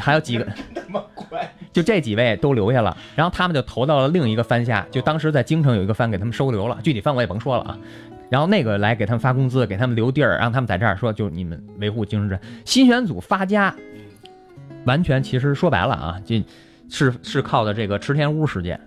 [0.00, 0.46] 还有几个，
[1.72, 2.96] 就这几位都留下了。
[3.14, 7.78] 然后他们就投到了另一个藩下，就当时在京城有一个藩给他们收留了，具体藩我也甭说了啊。
[8.30, 12.38] 然后那个来给他们发工资，给他们留地儿，让他们在这儿说，就你们维护精神镇。
[12.64, 13.74] 新选组发家，
[14.84, 16.44] 完全其实说白了啊，这
[16.90, 18.78] 是是靠的这个池田屋事件。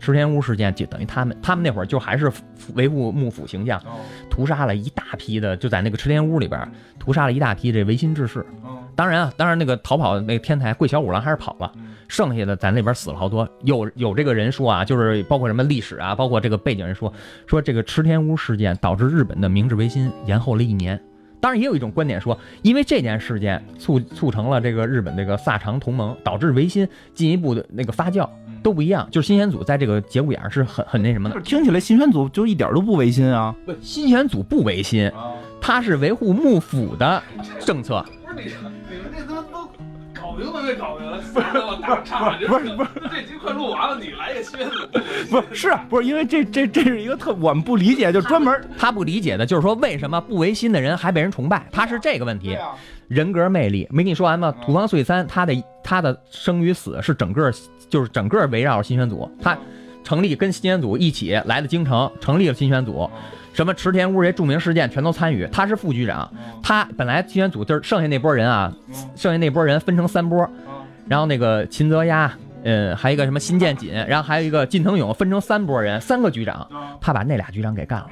[0.00, 2.30] 池田屋事件就等于他们，他们那会儿就还是
[2.74, 3.82] 维护幕府形象，
[4.30, 6.60] 屠杀了一大批的，就在那个池田屋里边
[6.98, 8.44] 屠杀了一大批这维新志士。
[8.94, 11.72] 当然啊，当然那个逃跑那个天台桂小五郎还是跑了，
[12.08, 13.48] 剩下的在那边死了好多。
[13.62, 17.12] 有有这个人说啊，就是包括什么历史啊，包括这个背景人说，
[17.46, 21.00] 说这个池田屋事件导致日本的明治维新延后了一年。
[21.40, 28.28] 当然也有一种观点说，因为这件事件促促成了这个日本这个萨长同盟，导致维新进一步的那个发酵
[28.68, 29.08] 都不一样。
[29.10, 31.40] 就是新选组在这个节骨眼是很很那什么的。
[31.40, 33.54] 听起来新选组就一点都不违心啊？
[33.64, 35.10] 不，新选组不违心，
[35.58, 37.22] 他是维护幕府的
[37.60, 38.04] 政策。
[38.26, 38.52] 不是你。
[38.60, 39.68] 们这都都
[40.38, 42.36] 没搞定，非让我打岔。
[42.46, 44.66] 不是不是，这集快录完了，你来个新的。
[45.30, 52.56] 不是是不是因为这这这是一个特我们不理解，就专门他不理解的就是说为什么不违心的人还被人崇拜，他是这个问题。
[53.08, 54.54] 人格魅力没跟你说完吗？
[54.64, 57.50] 土方岁三他的他的生与死是整个
[57.88, 59.56] 就是整个围绕新选组，他
[60.04, 63.10] 成立跟新选组一起来的京城，成立了新选组。
[63.58, 66.32] 什么池田屋这些著名事件全都参与，他是副局长。
[66.62, 68.72] 他本来新选组就是剩下那波人啊，
[69.16, 70.48] 剩下那波人分成三波，
[71.08, 72.32] 然后那个秦泽鸭，
[72.62, 76.68] 嗯，还有一个什么新建锦，然后还有一个近藤勇，分成三波人，三个局长，
[77.00, 78.06] 他把那俩局长给干了。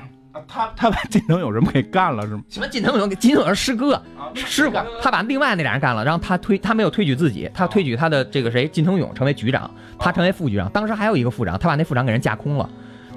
[0.48, 2.42] 他他把金藤勇什么给干了是吗？
[2.48, 3.08] 什么金藤勇？
[3.10, 4.02] 金藤勇是师哥，
[4.34, 4.76] 师傅。
[5.00, 10.68] 他把另外那俩人干了，然后他推他没有推举自己，他推举他的这个谁金藤勇成为局长，他成为副局长。
[10.70, 12.68] 当时还有一个副长，他把那副长给人架空了。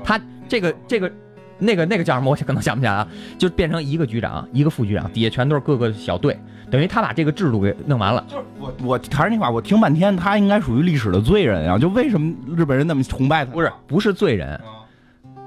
[0.03, 1.11] 他这个这个。
[1.60, 2.32] 那个那个叫什么？
[2.32, 3.07] 我可能想不起来啊，
[3.38, 6.39] 就变成一个局长，一个副局长，底下全都是各个小队，
[6.72, 8.26] 等于他把这个制度给弄完了。
[8.28, 11.78] 就是我我还是那话，我听半天，他应该属于历史的罪人啊！
[11.78, 13.51] 就为什么日本人那么崇拜他？
[13.51, 14.60] 不是不是罪人，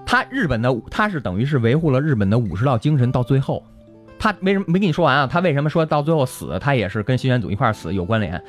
[0.05, 3.63] 他日本的他是等于是维护了日本的武士道精神到最后。
[4.19, 5.27] 他为什么没跟你说完啊？
[5.27, 6.59] 他为什么说到最后死？
[6.61, 8.41] 他也是跟新选组一块死有关联。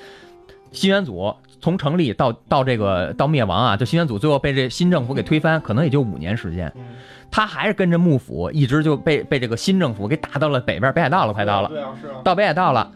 [0.72, 6.72] 新选组从成立到到这个到灭亡啊，就新选组最后被这新政府给推翻，可能也就五年时间。
[7.36, 12.91] 他还是跟着幕府，一直就被被这个新政府给打到了北边北海道了，快到了，对啊，是啊，到北海道了。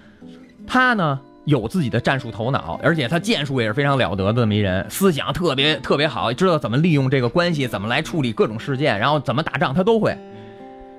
[0.68, 10.16] 他呢有自己的战术头脑，而且他剑术也是非常了得的这么一人，思想特别特别好，知道怎么利用这个关系，怎么来处理各种事件，然后怎么打仗他都会。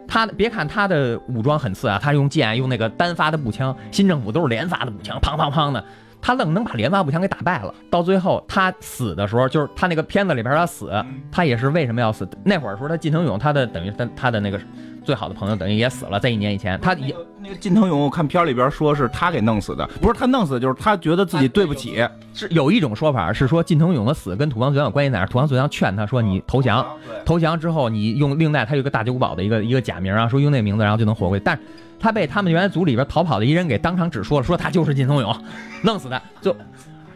[0.09, 5.85] 他别看他的武装很次啊，他用剑用那个单发的步枪，新政府都是连发的步枪，砰砰砰的。
[6.21, 7.75] 他愣能把连发步枪给打败了。
[7.91, 10.91] 到最后他死的时候，就是他那个片子里边他死，
[11.31, 12.29] 他也是为什么要死？
[12.45, 14.61] 那会儿说他靳腾勇，他的等于他他的那个
[15.05, 22.07] 最好的朋友等于也死了，在一年以前，他也那个靳腾勇，我看片里边说是他给弄死的，不是他弄死，就是他觉得自己对不起。
[22.35, 25.27] 是有一种说法是说靳腾勇的死跟土方岁三有关系在哪？
[25.27, 26.87] 土方岁三劝他说你投降，
[27.25, 31.63] 投降之后你用另外他有个大久保宝的一个一个假名啊，说用那名字然后就能活过去，但是。
[32.01, 35.45] 他被他们原来组里边逃跑的一人给当场指说了，说他就是金松勇，
[35.83, 36.21] 弄死他。
[36.41, 36.55] 就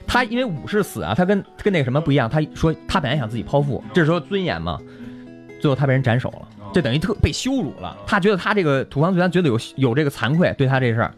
[0.07, 2.29] 他因为武士死啊，他跟跟那个什么不一样。
[2.29, 4.79] 他说他本来想自己剖腹，这时候尊严嘛，
[5.61, 7.97] 最后他被人斩首了，这等于特被羞辱了。
[8.07, 11.15] 他觉得他这个土方岁三觉得有有这个惭愧，对他这事儿，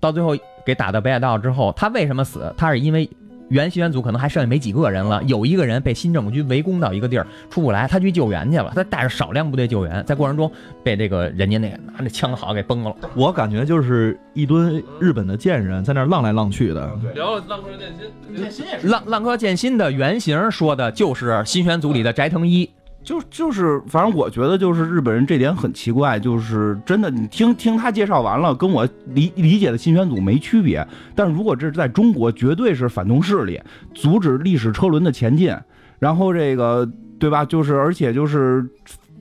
[0.00, 2.52] 到最后给打到北海道之后，他为什么死？
[2.56, 3.08] 他是因为
[3.52, 10.50] 原新选组可能还剩下没几个人了，有一个人被新政府军围攻到一个地儿出不来，他去救援去了，他带着少量部队救援，在过程中
[10.82, 12.96] 被这个人家那个拿着枪好给崩了。
[13.14, 16.90] 我感觉就是一堆日本的贱人在那浪来浪去的。
[17.14, 22.70] 聊浪客剑心，剑心也是浪浪客剑心的原型说的就是新选组里的斋藤一，
[23.02, 30.86] 就就是，反正我觉得就是日本人这点很奇怪，就是真的，你听听他介绍完了，跟我理理解的新选组没区别。
[31.14, 33.60] 但是如果这是在中国，绝对是反动势力，
[33.92, 35.52] 阻止历史车轮的前进，
[35.98, 36.88] 然后这个
[37.18, 37.44] 对吧？
[37.44, 38.64] 就是而且就是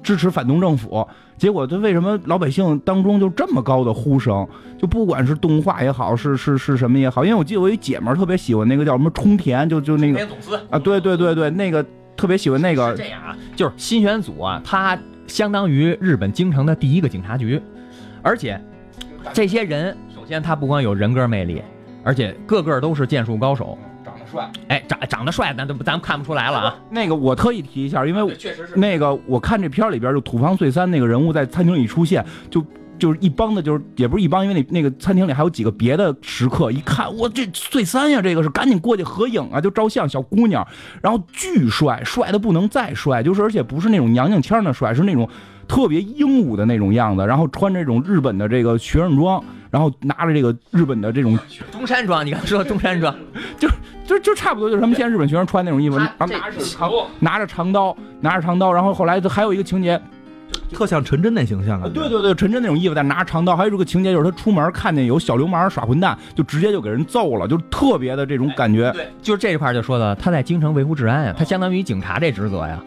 [0.04, 1.06] 支持反动政府。
[1.38, 4.48] 结果他为什么老百姓当中就这么高的呼声？
[4.78, 10.28] 就不管是动画也好，是是是什么也好，因为我记得我有一姐们儿特别喜欢那个叫什么冲田，就就那个
[10.70, 11.84] 啊，对对对对，那个
[12.16, 14.98] 特别喜欢那个是这样啊，就是新选组啊，它
[15.28, 17.62] 相当于日本京城的第一个警察局，
[18.22, 18.62] 而且
[19.34, 21.62] 这些人首先他不光有人格魅力，
[22.04, 23.78] 而且个个都是剑术高手。
[24.04, 24.52] 长得帅。
[24.68, 26.80] 哎，长长得帅，咱都咱们看不出来了啊。
[26.90, 28.76] 那个我特意提一下，因为确实是。
[28.76, 32.64] 那个我看这片儿里边就土方岁三那个人物在餐厅里出现，就
[33.02, 40.66] 就是一帮的，就是也不是一帮，因为那那个餐厅里还有几个别的食客，一看我这碎三呀，这个是赶紧过去合影啊，就照相，小姑娘，
[41.02, 45.28] 然后巨帅，帅的不能再帅，就是而且不是那种娘娘腔的帅，是那种
[45.68, 51.36] 特别英武的那种样子，然后穿这种日本的这个学生装，然后拿着这个日本的这种，
[51.72, 53.16] 中山装，你刚说的中山装，
[53.58, 53.68] 就
[54.06, 55.98] 就就差不多就是他们现在日本学生穿那种衣服，
[57.20, 60.00] 拿着长刀，拿着长刀，然后后来还有一个情节。
[60.74, 61.90] 特像陈真那形象啊！
[61.94, 63.56] 对对对，陈真那种衣服，但拿着长刀。
[63.56, 68.92] 还有这个情节就是他出门看见有小流氓耍混蛋，就直接就给人揍了，就特别的这种感觉。
[68.94, 72.82] 对，就是这一块就说的，他在京城维护治安呀，他相当于警察这职责呀。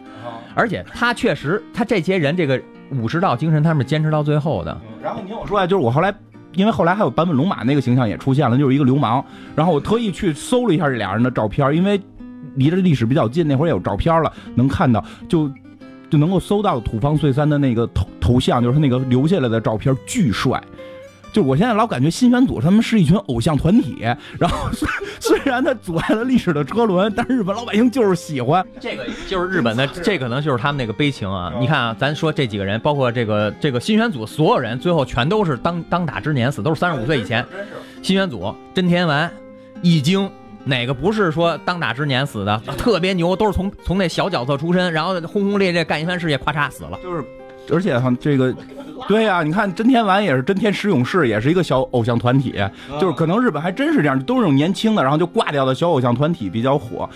[0.55, 2.59] 而且他确实，他这些人这个
[2.91, 4.75] 武士道精神，他们是坚持到最后的。
[5.03, 6.13] 然后你听我说啊，就是我后来，
[6.53, 9.23] 因为后来还有版本龙马那个形象也出现了，就是一个流氓。
[9.55, 12.01] 然后我特意去搜了一下这俩人的照片，因为
[12.55, 15.51] 离着历史比较近，那会儿也有照片了，能看到就。
[16.09, 20.61] 就能够搜到土方岁三的那个头头像，就是他那个留下来的照片，巨帅。
[21.33, 23.97] 就我现在老感觉新选组他们是一群偶像团体，
[24.39, 24.87] 然后 虽
[25.19, 28.65] 虽然他阻碍了历史的车轮，但是日本老百姓就是喜欢。
[28.79, 31.53] 这个就是日本的，这可能就是他们那个悲情啊！
[31.59, 37.45] 你看啊，咱说这几个人，包括这个这个新选组所有人，最后全都是当当打之年死，都是三十五岁以前。
[38.01, 39.29] 新选组真田丸、
[39.81, 40.31] 易经。
[40.65, 42.59] 哪个不是说当打之年死的？
[42.77, 46.99] 特别牛，都是从从那小角色出身，然后轰轰烈烈干一番事业，咔嚓死了。
[47.03, 47.23] 就是，
[47.71, 48.53] 而且哈，这个，
[49.07, 52.55] 对呀、啊，你看真天丸也是真天使勇士，也是一个小偶像团体，
[52.99, 57.07] 就是可能日本还真是这样，都是那种年轻的，然后就挂掉的小偶像团体比较火。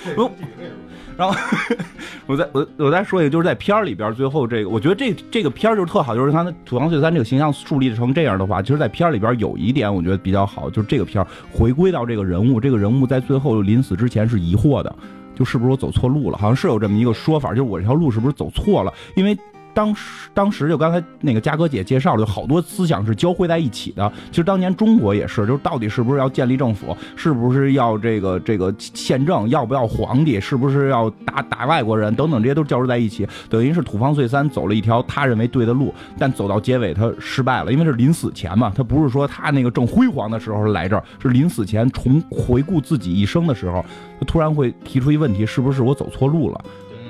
[1.20, 1.36] 然后
[2.26, 14.96] 我再我我再说一个，就是在片儿里边最后这个，我觉得这这个片儿就是特好，就是他土方岁三这个形象树立成这样的话，其实，在片儿里边有一点我觉得比较好，就是这个片儿回归到这个人物，这个人物在最后临死之前是疑惑的，
[15.36, 16.38] 就是不是我走错路了？
[16.38, 18.94] 好像是有这么一个说法，就是我这条路是不是走错了？
[19.18, 19.38] 因为。
[19.80, 24.12] 当时，当时就刚才那个嘉哥姐介绍了，有好多思想是交汇在一起的。
[24.30, 33.26] 其实当年中国也是，就是到底是不是要建立政府，是不是要这个这个宪政，要不要皇帝，是不是要打打外国人等等，这些都交织在一起。
[33.50, 43.82] 等于是土方岁三走了一条他认为对的路，但走到结尾他失败了，因为是临死前嘛，他不是说他那个正辉煌的时候来这儿，是临死前重回顾自己一生的时候，
[44.20, 46.62] 他突然会提出一问题：是不是我走错路了？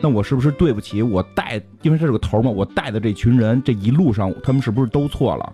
[0.02, 1.62] 那我是不是对不起我带？
[1.82, 5.54] 因为这是个头嘛，我带的这群人这一路上，他们是不是都错了？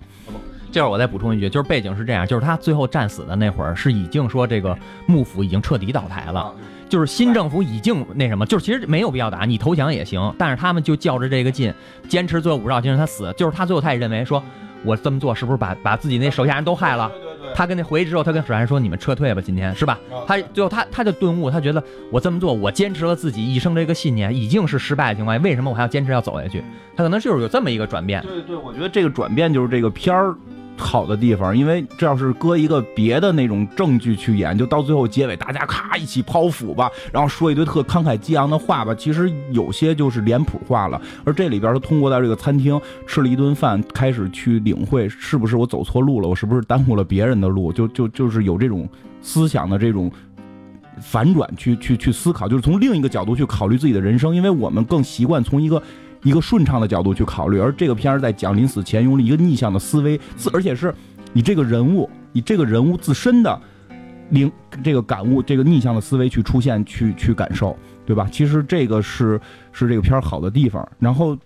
[0.72, 4.78] 这会儿我再补充一句，就是背景是这样，就是他最后战死的那会儿，是已经说这个
[5.08, 6.54] 幕府已经彻底倒台了，
[6.90, 11.74] 就是新政府已经那什么，就是其实没有必要打，你投降也行，但是他们就较着这个劲，
[12.10, 14.44] 坚持最后五绕精神，他死，就是他最后他也认为说，
[14.84, 17.10] 我这么做是不是把把自己那手下人都害了？
[17.54, 26.64] 他跟那回去之后，他跟手下说：“你们撤退吧，今天是吧？”他最后他他就顿悟，他觉得我这么做，我坚持了自己一生这个信念，已经是失败的情况下，为什么我还要坚持要走下去？
[26.96, 28.22] 他可能就是有这么一个转变。
[28.24, 30.36] 对对，我觉得这个转变就是这个片儿
[30.78, 41.02] 好的地方，因为这要是搁一个别的那种证据去演，就到最后结尾大家咔一起剖腹吧，然后说一堆特慷慨激昂的话吧，其实有些就是脸谱化了。
[41.24, 48.88] 而这里边他通过在这个餐厅吃了一顿饭，开始去领会是不是我走错路了，我是不是耽误了别人的路，就就就是有这种
[49.22, 50.12] 思想的这种。
[51.02, 55.84] 反转去去去思考，就是从另一个角度去考虑自己的人生，因为我们更习惯从一个
[56.26, 60.94] 一个顺畅的角度去考虑，而这个片儿在讲临死前用了一个逆向的思维，自而且是
[61.32, 63.62] 你这个人物，以这个人物自身的
[64.32, 64.52] 灵
[64.84, 68.28] 这个感悟，这个逆向的思维去出现，去去感受，对吧？
[68.32, 69.40] 其实这个是
[69.72, 70.86] 是这个片儿好的地方。
[70.98, 71.38] 然后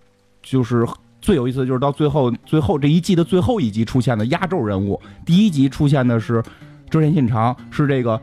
[0.41, 0.87] 就是
[1.21, 6.41] 最有意思的就是到最后，最后这一季的最后一集出现的压轴人物，第一集出现的是
[6.89, 8.19] 织田信长，是这个。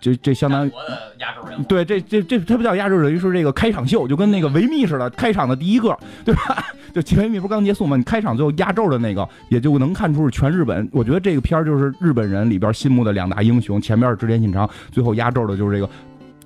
[0.00, 6.64] 这这相当于国的亚洲人，对，这这这他不叫压轴，等于是这个开场秀，就跟那个维密似的，开场的第一个，对吧？
[6.94, 7.96] 就维密不是刚结束吗？
[7.96, 10.88] 你开场最后压轴的那个，也就能看出是全日本。
[10.92, 15.90] 我觉得这个片儿就是日本人里边心目的两大英雄，前面是织田信长，最后压轴的就是这个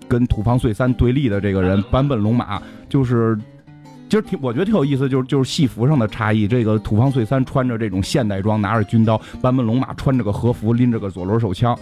[0.08, 3.38] 跟土方岁三对立的这个人坂本龙马，就是。
[4.12, 6.46] 其实挺，我觉得挺有意思，就是就是戏服上的差异。
[6.46, 11.74] 这个土方岁三穿着这种现代装，拿着军刀；坂本龙马穿着个和服，拎着个左轮手枪。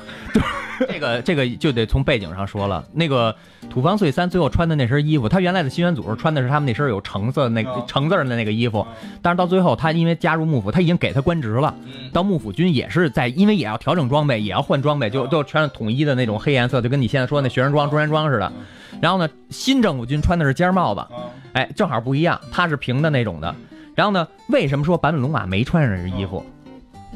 [0.89, 2.85] 这个这个就得从背景上说了。
[2.93, 3.35] 那个
[3.69, 8.87] 土方岁三最后穿的那身衣服，他原来的新选组穿的是他们那身有橙色那个橙字的那个衣服，
[9.21, 11.75] 但是到最后他因为加入幕府，他已经给他官职了。
[12.13, 18.53] 到幕府军也是在，因为也要调整装备，也要换装备，就就全是统一的那种黑颜色，就跟你现在说那学生装、中山装似的。
[19.01, 21.07] 然后呢，新政府军穿的是尖帽子，
[21.53, 23.55] 哎，正好不一样，他是平的那种的。
[23.95, 26.45] 然后呢，为什么说坂本龙马没穿上这衣服？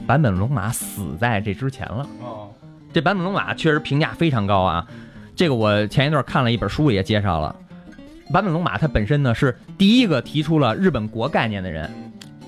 [0.07, 2.07] 坂本龙马死在这之前了。
[2.93, 4.87] 这坂本龙马确实评价非常高啊，
[5.35, 7.57] 这个我前一段看了一本书也介绍了，
[8.33, 11.91] 坂本龙马他本身呢是第一个提出了日本国概念的人，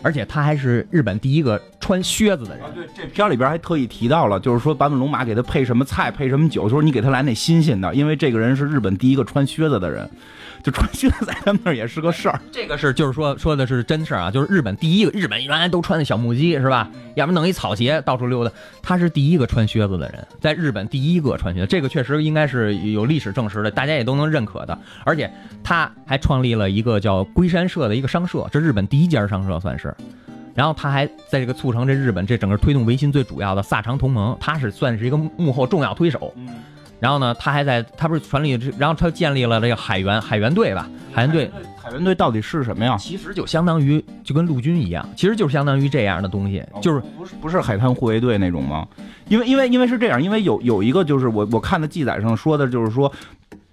[0.07, 2.65] 而且他还是日本第一个穿靴子的人。
[2.73, 10.09] 对，这片里边还特意提到了，就是说坂本龙马给他配什么菜，配什么酒，说你给他来那新鲜的，因为这个人是日本第一个穿靴子的人。
[10.67, 16.91] 就穿靴子在他们那儿也是个事儿，这个是就是说说的是真事儿啊，就是日本第一个，日本原来都穿的小木屐是吧？
[17.15, 18.51] 要么弄一草鞋到处溜达，
[18.83, 24.77] 他是第一个穿靴子的人，在日本第一个穿靴，这个确实应该是有历史证实的，大家也都能认可的。
[25.05, 25.31] 而且
[25.63, 29.95] 他还创立了一个叫龟山社的一个商社，这日本第一家商社算是。
[30.53, 36.35] 然后他还在这个促成这日本这整个推动维新最主要的萨长同盟，他是算是一个幕后重要推手。
[37.07, 40.91] 然后呢，他还在，他不是成立，然后他建立了这个海员海员队吧？
[41.13, 41.49] 海员队，
[41.81, 42.97] 海员队到底是什么呀？
[42.99, 48.85] 其实就相当于就跟陆军一样，其实就是相当于这样的东西，就是不是不是海滩护卫队那种吗？
[49.29, 53.13] 因为因为因为是这样，因为有有一个就是我我看的记载上说的就是说。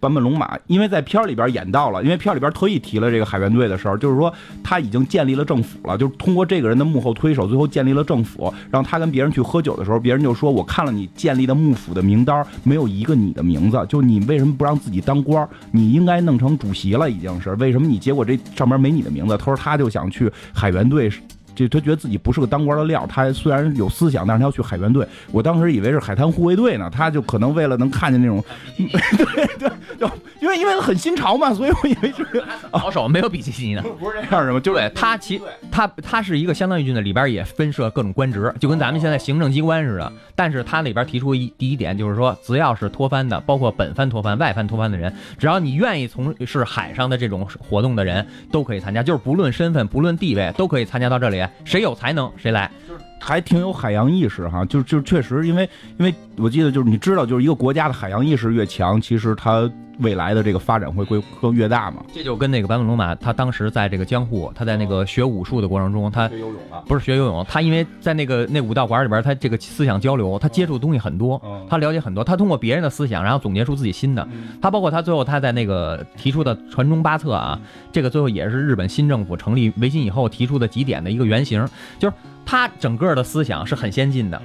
[0.04, 8.54] 坂本龙马，因为在片儿里边演到了，因为片儿里边特意提了这个海员队的事儿，就是说他已经建立了政府了，就是通过这个人的幕后推手，最后建立了政府。
[8.70, 15.48] 然后他跟别人去喝酒的时候，别人就说：“我看了你建立的幕府的名单，没有一个你的名字，就你为什么不让自己当官？
[15.72, 17.88] 你应该弄成主席了，已经是为什么？
[17.88, 21.10] 你结果这上面没你的名字。”他说他就想去海员队。
[21.56, 25.08] 就他觉得自己不是个当官的料，他虽然有思想，但是他要去海员队。
[25.32, 28.44] 我当时以为是海滩护卫队呢，他就可能为了能看见那种，
[28.78, 30.10] 对对，就
[30.44, 34.60] 因为因为很新潮嘛，所以我以为是保守，没有比基尼的，不是这样的吗？
[34.60, 35.42] 就对他其
[35.72, 40.12] 他他是一个相当于军的，里边也分设各种官职，就跟咱们现在行政机关似的。
[40.36, 51.42] 但是他里边提出一第一点就是说，只要是脱藩的，包括本藩脱藩、外藩脱藩的人，只要你愿意从事海上的这种活动的人，都可以参加，就是不论身份、不论地位，都可以参加到这里。
[51.64, 52.83] 谁有才能谁来，就是
[53.26, 59.72] 还挺有海洋意识哈，就就确实，因为因为我记得就是你知道，就是一个国家的海洋意识越强，其实它。
[60.00, 62.04] 未来的这个发展会会更越大嘛？
[62.12, 74.28] 这就跟那个坂本龙马，他当时在这个江户，他在那个学武术的过程中，他学游泳啊，不是学游泳，他因为在那个那武道馆里边，他这个思想交流，他接触的东西很多，他了解很多，他通过别人的思想，然后总结出自己新的。
[74.60, 77.60] 他包括他最后他在那个提出的传中八策啊，
[77.92, 81.64] 这个最后也是日本新政府成立维新以后提出的几点的一个原型，
[82.00, 82.16] 就是
[82.46, 84.42] 他整个的思想是很先进的。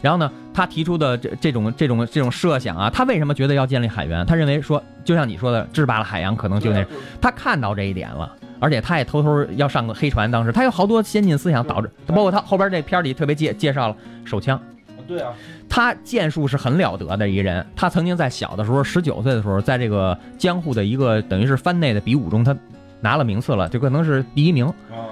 [0.00, 4.24] 然后呢，他提出的这这种这种这种设想啊，他为什么觉得要建立海员？
[4.26, 6.86] 他认为说，就像你说的，制霸了海洋，可能就那，
[7.20, 10.30] 他看到这一点了，而且他也偷偷要上个黑船。
[10.30, 14.60] 当时他有好多先进思想，导致包括他后边这片里特别介介绍了手枪。
[15.08, 15.32] 对啊，
[15.68, 17.66] 他剑术是很了得的一个人。
[17.74, 22.56] 他曾经在小的时候，十九岁的时候，在这个江户的一个等于是藩内的比武中，他
[23.00, 24.66] 拿了名次了，就可能是第一名。
[24.66, 25.10] 啊，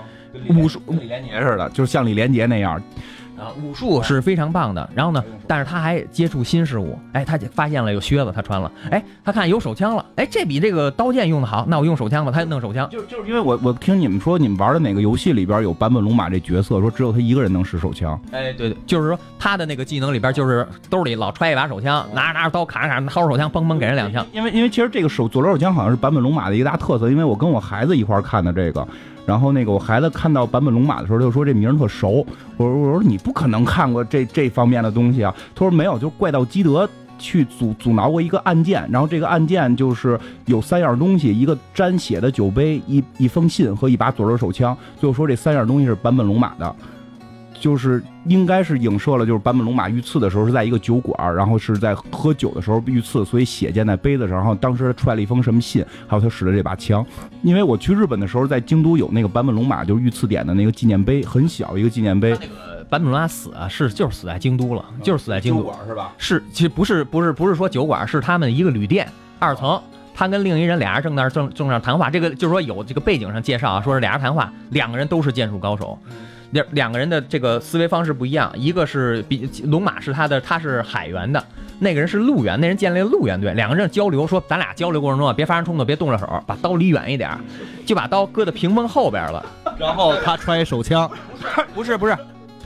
[0.51, 2.80] 武术李连杰似的，就是像李连杰那样。
[3.39, 4.89] 啊，武术是非常棒的。
[4.95, 6.99] 然后呢，但是他还接触新事物。
[7.12, 8.72] 哎，他发现了有靴子，他穿了。
[8.91, 10.03] 哎，他看有手枪了。
[10.14, 12.32] 哎，这比这个刀剑用的好，那我用手枪吧。
[12.32, 12.89] 他就弄手枪。
[12.89, 18.18] 就就是因为我我听你们说，你们玩的哪个游戏里边有版本龙马这角色，说只有他一个人能使手枪。
[18.32, 24.26] 哎，对对，就是说他的那个技能里边，就是兜里老揣一把手枪，拿着拿着刀砍着砍着，掏出手枪，嘣嘣给人两枪。
[24.32, 28.89] 因为因为其实这个手左轮手枪好像是版本龙马的一大特色，因为我跟我孩子一块看的这个。
[29.26, 32.24] 然后那个我孩子看到坂本龙马的时候，就说这名儿特熟。
[32.56, 35.34] 我说我说你不可能看过这这方面的东西啊。
[35.54, 44.76] 他说没有，就是怪盗基德去阻阻挠过一个案件，然后这个案件就是有三样东西：一个沾血的酒杯、一一封信和一把左轮手枪。
[45.00, 46.76] 最后说这三样东西是坂本龙马的。
[47.61, 54.36] 就是应该是影射了，就是坂本龙马遇刺的时候是在一个酒馆，然后是在喝酒的时候遇刺，所以血溅在杯子上。
[54.36, 57.04] 然后当时揣了一封什么信，还有他使的这把枪。
[57.42, 62.30] 因为我去日本的时候，在京都有那个坂本龙马就是遇刺点的那个纪念碑，很小一个纪念碑。
[62.30, 65.62] 那个坂本龙马死啊，是就是死在京都了，就是死在京都。
[65.62, 66.12] 馆是吧？
[66.18, 69.80] 是，其实不是不是不是说酒馆，是他们一个旅店二层，
[70.14, 72.11] 他跟另一人俩人正那正正那谈话。
[72.11, 75.98] 这个就是说有这个背景上介绍啊，说是俩人谈话，两个人都是剑术高手，
[76.51, 81.44] 两两个人的这个思维方式不一样，一个是比龙马是他的他是海员的，
[81.78, 87.30] 那个人是陆员，那人建立了陆员队，两个人交流说咱俩交流过程中啊，别发生冲突，别动着手，把刀离远一点，
[87.84, 89.44] 就把刀搁在屏风后边了。
[89.76, 91.11] 然后他揣手枪，
[91.74, 92.16] 不是不是，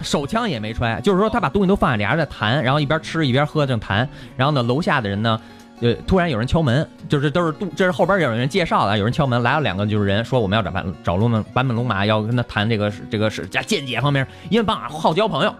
[0.02, 5.40] 手枪也没揣，就是说他把东西都放下，俩人在谈，然后一边吃一边喝正谈，然后呢楼下的人呢，
[5.80, 15.54] 呃突然有人敲门，就是都是杜这是后边有人介绍的，有人敲门来了两个就是人说我们要找版找龙门坂本龙马要跟他谈这个这个是加见解方面，因为坂马好交朋友，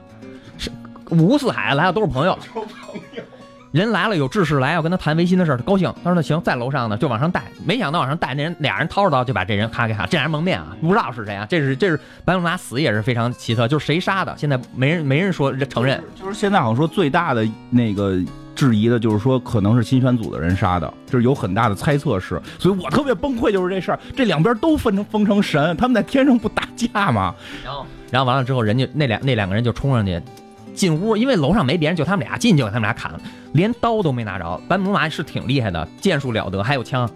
[0.59, 0.71] 是
[1.11, 2.39] 五湖四海来了都是朋友。
[3.73, 5.89] 人来了，有志士来要跟他谈维新的事儿，他高兴。
[6.03, 7.45] 他说那行，在楼上呢，就往上带。
[7.65, 11.47] 没想到往上带，那人俩人掏着刀就把这人咔给砍，这人蒙面啊，不知道是谁啊。
[11.49, 16.03] 这是这是坂本龙马死也是非常奇特，就是谁杀的，现在没人没人说承认。
[16.21, 18.19] 就是现在好像说最大的那个
[18.61, 27.35] 质疑的就是说可能是新选组的人杀的，就是有很大的猜测是，所以我特别崩溃，就是这事儿，这两边都分成封成神，他们在天上不打架吗？
[27.65, 30.21] 然后然后完了之后，人家那两那两个人就冲上去
[30.75, 33.19] 进屋，因为楼上没别人，就他们俩进去，就给他们俩砍了，
[33.55, 34.45] 连刀都没拿着。
[34.69, 37.11] 坂本马是挺厉害的，剑术了得，还有枪。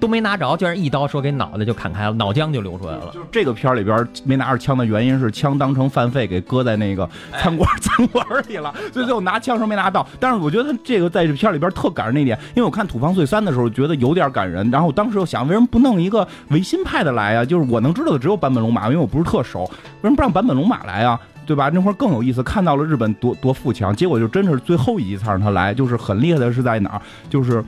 [0.00, 3.10] 都没拿着，居然一刀说给脑袋就砍开了，脑浆就流出来了。
[3.12, 10.06] 就是这个片儿里边没拿着枪的原因是枪当成饭费给搁在那个餐馆 餐馆里了，所以最后拿枪时候没拿到。
[10.20, 17.44] 但是我觉得他这个在这片儿里边特感人那点，因为我看《土方岁三》的时候觉得有点感人，然后我当时又想为什么不弄一个维新派的来啊？
[17.44, 19.64] 就是我能知道的只有坂本龙马，因为我不是特熟，
[20.02, 21.18] 为什么不让坂本龙马来啊？
[21.44, 21.70] 对吧？
[21.72, 27.02] 那会儿更有意思，看到了日本多多富强，结果就真是最后一集才让他来，就是很厉害的是在哪儿？
[27.28, 27.64] 就是。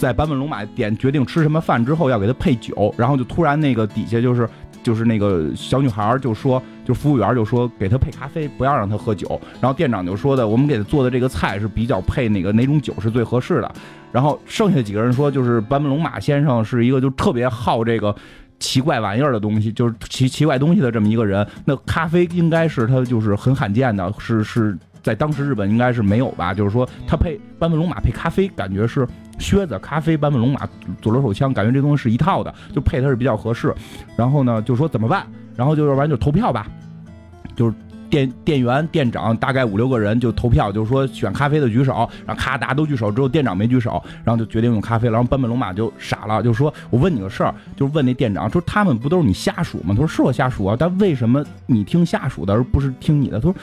[0.00, 4.48] 在坂本龙马点决定吃什么饭之后，要给他配酒，然后就突然那个底下就是
[4.82, 9.38] 就是那个小女孩就说，就服务员就说给他配咖啡，不要让他喝酒。
[9.60, 13.70] 然后店长就说的，我们给他做的这个菜是比较配那个哪种酒是最合适的。
[14.10, 18.16] 然后剩下几个人说，就是坂本龙马先生是一个就特别好这个
[18.58, 21.46] 奇怪玩意儿的东西，就是奇奇怪东西的这么一个人。
[21.66, 26.54] 那咖啡应该是他就是很罕见的，是是在当时日本应该是没有吧？
[26.54, 29.06] 就是说他配坂本龙马配咖啡，感觉是。
[29.40, 30.68] 靴子、咖啡、坂本龙马、
[31.02, 33.74] 左轮手枪，感觉这东西是一套的，就配它是比较合适。
[34.16, 35.26] 然后呢，就说怎么办？
[35.56, 36.66] 然后就要不然就投票吧，
[37.56, 37.74] 就是
[38.08, 45.08] 店店员、店长大概五六个人就投票，就是说选咖啡的举手，然后咔大家都举手，只有店长没举手，然后就决定用咖啡。
[45.08, 53.54] 然后坂本龙马就傻了，就说：“我问你个事儿，就是问那店长，说他们不都是你下属吗？”他说：“是我下属啊，但为什么你听下属的而不是听你的？”他说：“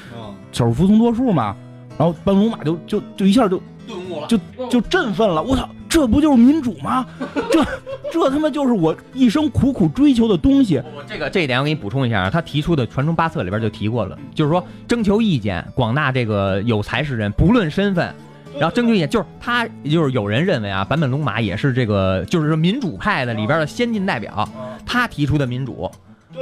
[0.52, 1.56] 少数服从多数嘛。”
[1.98, 3.62] 然后坂本龙马就就就一下就。
[3.88, 4.38] 顿悟了，就
[4.68, 5.42] 就振奋了。
[5.42, 7.06] 我操，这不就是民主吗？
[7.50, 7.66] 这
[8.12, 10.76] 这他妈就是我一生苦苦追求的东西。
[10.94, 18.14] 我这个这一点我给你补充一下，他提出的传承八策里边就提过了，就是说征求意见，广大这个有才识人，不论身份，
[18.60, 24.46] 然后征求意见，就是他，就是有人认为啊，坂本龙马也是这个，就是说民主派的里边的先进代表，
[24.86, 25.90] 他提出的民主。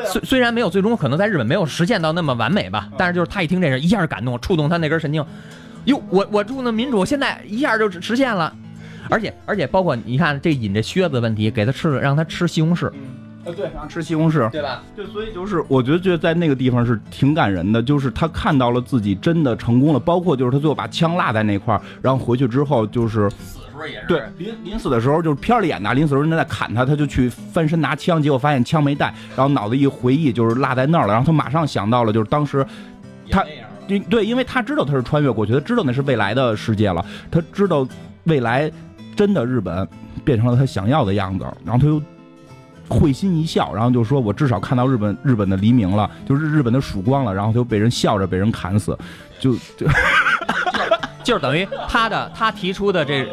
[0.05, 5.25] 虽虽然没有最终可能在日本没有实现到那么完美吧，但是就是他一听这事，一下感动，触动他那根神经。
[5.85, 8.53] 哟，我我住那民主，现在一下就实现了，
[9.09, 12.91] 而且而且包括你看这引这靴子问题，给他吃了，让他吃西红柿，
[13.45, 14.83] 呃对，让吃西红柿，对吧？
[14.95, 32.65] 对，所以就是我觉得就在那个地方是挺感人的，就是他看到了自己真的成功了，包括就是他最后把枪落在那块儿，然后回去之后就是死时候也是对临临死的时候就是片里演的，临死的时候人家在砍他，他就去翻身拿枪，结果发现枪没带，然后脑子一回忆就是落在那儿了，然后他马上想到了就是当时
[33.29, 33.43] 他。
[33.87, 37.87] 对对，因为他知道他是穿越过去，他知道那是未来的世界了，他知道
[38.23, 38.71] 未来
[39.15, 39.87] 真的日本
[40.23, 42.01] 变成了他想要的样子，然后他又
[42.89, 48.97] 会心一笑，然后就说：“我至少看到日本日本的黎明了，就是日本的曙光了。”然后就被人笑着被人砍死，
[49.39, 49.87] 就就。
[51.23, 53.27] 就是等于他的他提出的这，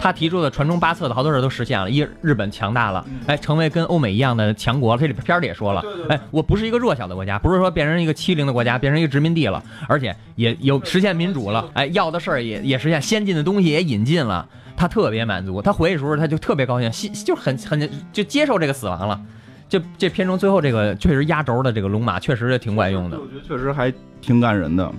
[0.00, 1.88] 他提出的传中八策的好多事都实现了。
[1.88, 4.96] 一日本强大了，哎，成为跟欧美一样的强国。
[4.98, 11.64] 这里片里也说了，哎，我不是一个弱小的国家，不是说变成一个欺凌的国家，变成一个殖民地了，而且也有实现民主了。
[11.74, 14.44] 哎，要的事儿也也实现，先进的东西也引进了，
[14.78, 15.60] 他特别满足。
[15.60, 19.20] 他回去时候他就特别高兴，心就很很就接受这个死亡了。
[19.68, 24.90] 这这片中最后这个确实压轴的这个龙马确实也挺管用的，我觉得确实还挺感人的。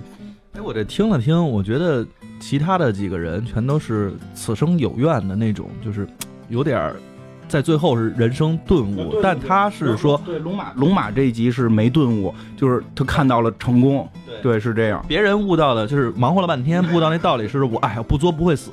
[0.52, 2.06] 哎，我这听了听，我觉得。
[2.42, 6.08] 其他的几个人全都是此生有怨的那种，就是
[6.48, 6.90] 有点
[7.50, 14.08] 在最后是人生顿悟，但他是说对龙马龙马这一集是没顿悟，就是他看到了成功，
[14.40, 15.04] 对，是这样。
[15.08, 18.70] 别人悟到的就是忙活了半天，悟到那道理是我哎呀不作不会死，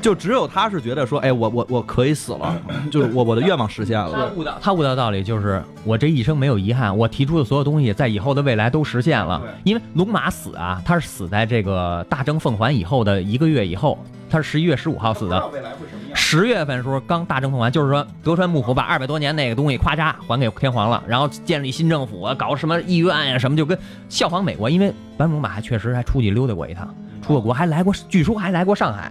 [0.00, 2.58] 就只有他是觉得说哎我我我可以死了，
[2.90, 4.32] 就是我我的愿望实现他了。
[4.34, 9.42] 悟到他悟到道理就是我这一生没有遗憾，我提出的所有东西在以后的未来都实现了。
[9.64, 13.98] 因为龙马死啊，他是死在这个大征奉还以后的一个月以后，
[14.30, 15.46] 他是十一月十五号死的。
[15.48, 16.07] 未来会什么样？
[16.30, 23.78] 十月份时候刚大政奉还，就是说德川幕府把二百多年那个东西咵嚓还给天皇了，然后建立新政府啊，搞什么议院呀、什么，就跟
[24.10, 29.10] 效仿美国，因为坂本龙马还确实还出去溜达过一趟，出过国，还来过，据说还来过上海，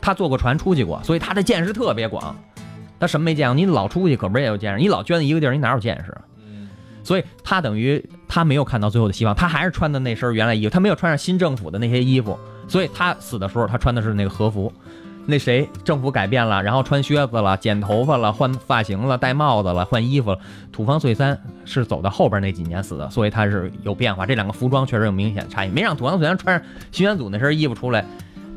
[0.00, 2.34] 他坐过船出去过，所以他的见识特别广。
[2.98, 3.54] 他什么没见过？
[3.54, 4.80] 你老出去可不是也有见识？
[4.80, 6.16] 你老捐一个地儿，你哪有见识？
[7.04, 14.72] 所以他等于他没有看到最后的希望，他还是穿的那身原来衣服，他没有穿上新政府的那些衣服，所以他死的时候他穿的是那个和服。
[15.26, 20.38] 那谁，政府改变了，然后穿靴子了，剪头发了，换发型了，戴帽子了，换衣服了。
[20.72, 24.24] 土方岁三是走到后边那几年死的，所以他是有变化。
[24.24, 28.04] 这两个服装确实有明显差异，没让土方岁三穿上新选组那身衣服出来，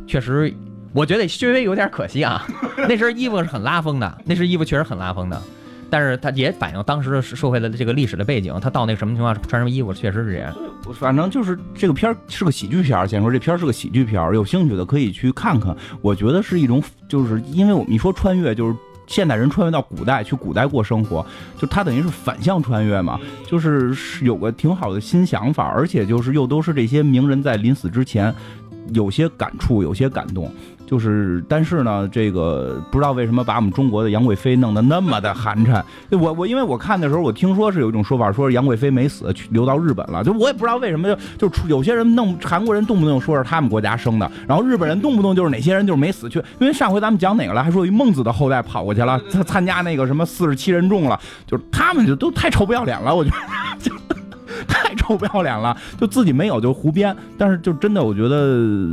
[0.06, 0.54] 确实，
[0.94, 2.46] 我觉得稍微有点可惜啊。
[2.78, 5.42] 那身衣服是很拉风的，那身衣服确实很拉风的。
[5.90, 10.56] 但是它也反映当时的社会的这个历史的背景，他到那什么情况穿什么衣服，确实是这样。
[10.94, 15.76] 反正就是这个片儿是个喜剧片儿，先说这片儿是个喜剧片儿，有兴趣的可以去看看。
[16.02, 18.76] 我觉得是一种，就是因为我们一说穿越，就是
[19.08, 21.26] 现代人穿越到古代去古代过生活，
[21.58, 28.34] 就它等于是反向穿越嘛，就是是有个挺好的新想法，而且就是又都是这些名人在临死之前
[28.94, 30.52] 有些感触，有些感动。
[30.90, 35.84] 就是，但是呢，这个不知道为什么把我们中国的杨贵妃弄得那么的寒碜。
[36.10, 40.24] 我我因为我看的时候，我听说是有一种说法，说杨贵妃没死，去流到日本了。
[40.24, 46.40] 就我也不知道为什么，就就出有些人弄韩国人动不动说是他们国家生的，然后日本人动不动就是哪些人就是没死去。
[46.60, 53.38] 因为上回咱们讲哪个了，还说一孟子的后代跑过去了，他参加那个什么四十七人众了，就是他们就都太臭不要脸了，我觉得
[53.80, 53.96] 就。
[54.68, 58.90] 太臭不要脸了，就自己没有就胡编，但是就真的我觉得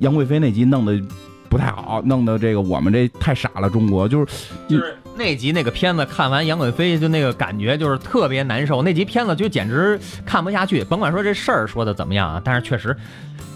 [0.00, 1.00] 杨贵妃那集弄得
[1.48, 10.82] 不太好，弄得这个我们这太傻了，中国就是就是那集那个片子看完杨贵妃就那个感觉就是特别难受，那集片子就简直看不下去。
[10.84, 12.94] 甭管说这事儿说的怎么样啊，但是确实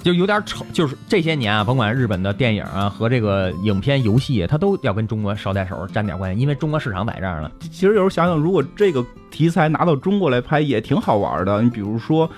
[0.03, 0.65] 就有点丑。
[0.73, 7.51] 就是这些年啊，甭管日本的电影啊和这个影片、游戏，它都要跟中国捎带手沾点关系，因为中国市场在这儿了。
[7.73, 11.61] 其实有时候想想，如果这个题材拿到中国来拍，也挺好玩的。
[11.61, 12.31] 你比如说，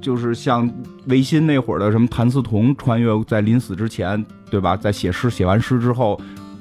[0.00, 0.68] 就是像
[1.06, 4.74] 维新那会儿的什么谭嗣同穿越在临死之前，对吧？
[4.74, 6.18] 在写诗写完诗之后，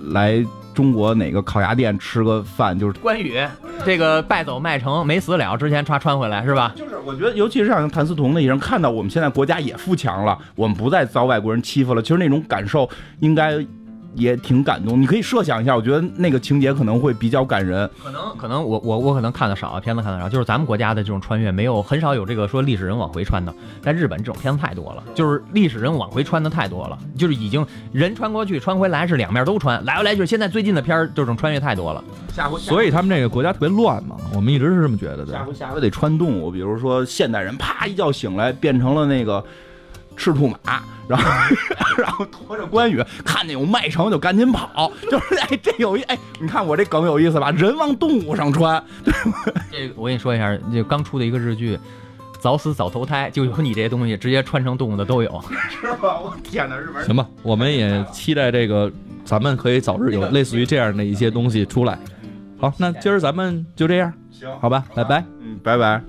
[0.09, 3.39] 来中国哪个烤鸭店吃个饭，就是关羽
[3.85, 6.73] 这个败走麦城没死了之前穿穿回来是吧？
[6.75, 13.53] 就是我觉得，尤其是像谭嗣同那些人，看到我们现在国家也富强了，我们不再遭外国人欺负了，其实那种感受应该
[14.15, 15.01] 也挺感动。
[15.01, 17.89] 你可以设想一下，我觉得那个情节可能会比较感人。
[18.03, 30.25] 可能可能我我我可能看的少，片子看的少，就是咱们国家的这种穿越没有很少有这个说历史人往回穿的，在日本这种片子太多了，就是历史人往回穿的太多了，就是已经人穿过去穿回来是两面都穿，来回来去。
[30.25, 32.03] 现在最近的片儿这种穿越太多了，
[32.33, 35.33] 下回所以他们这个国家特别乱嘛，我们一直是这么觉得的。
[35.33, 39.43] 下回下回得穿动物，比如说现代人啪一觉醒来变成了那个
[40.15, 40.57] 赤兔马，
[41.07, 41.29] 然后
[41.97, 47.51] 然后驮着关羽，看见有麦城就赶紧跑，就是哎这有一哎，你看我这梗有意思吧？
[47.51, 48.83] 人往动物上穿，
[49.71, 51.79] 这个我跟你说一下，就刚出的一个日剧。
[52.39, 55.41] 早死早投胎，就有你这些东西，直接穿成动物的都有。
[55.79, 56.19] 是吧？
[56.19, 58.91] 我天哪，日本人行吧，我们也期待这个，
[59.23, 61.97] 咱们可以早日有类似于这样的一些东西出来。
[62.59, 65.23] 好，那今儿咱们就这样，行，好吧，拜拜。
[65.39, 66.03] 嗯，拜拜。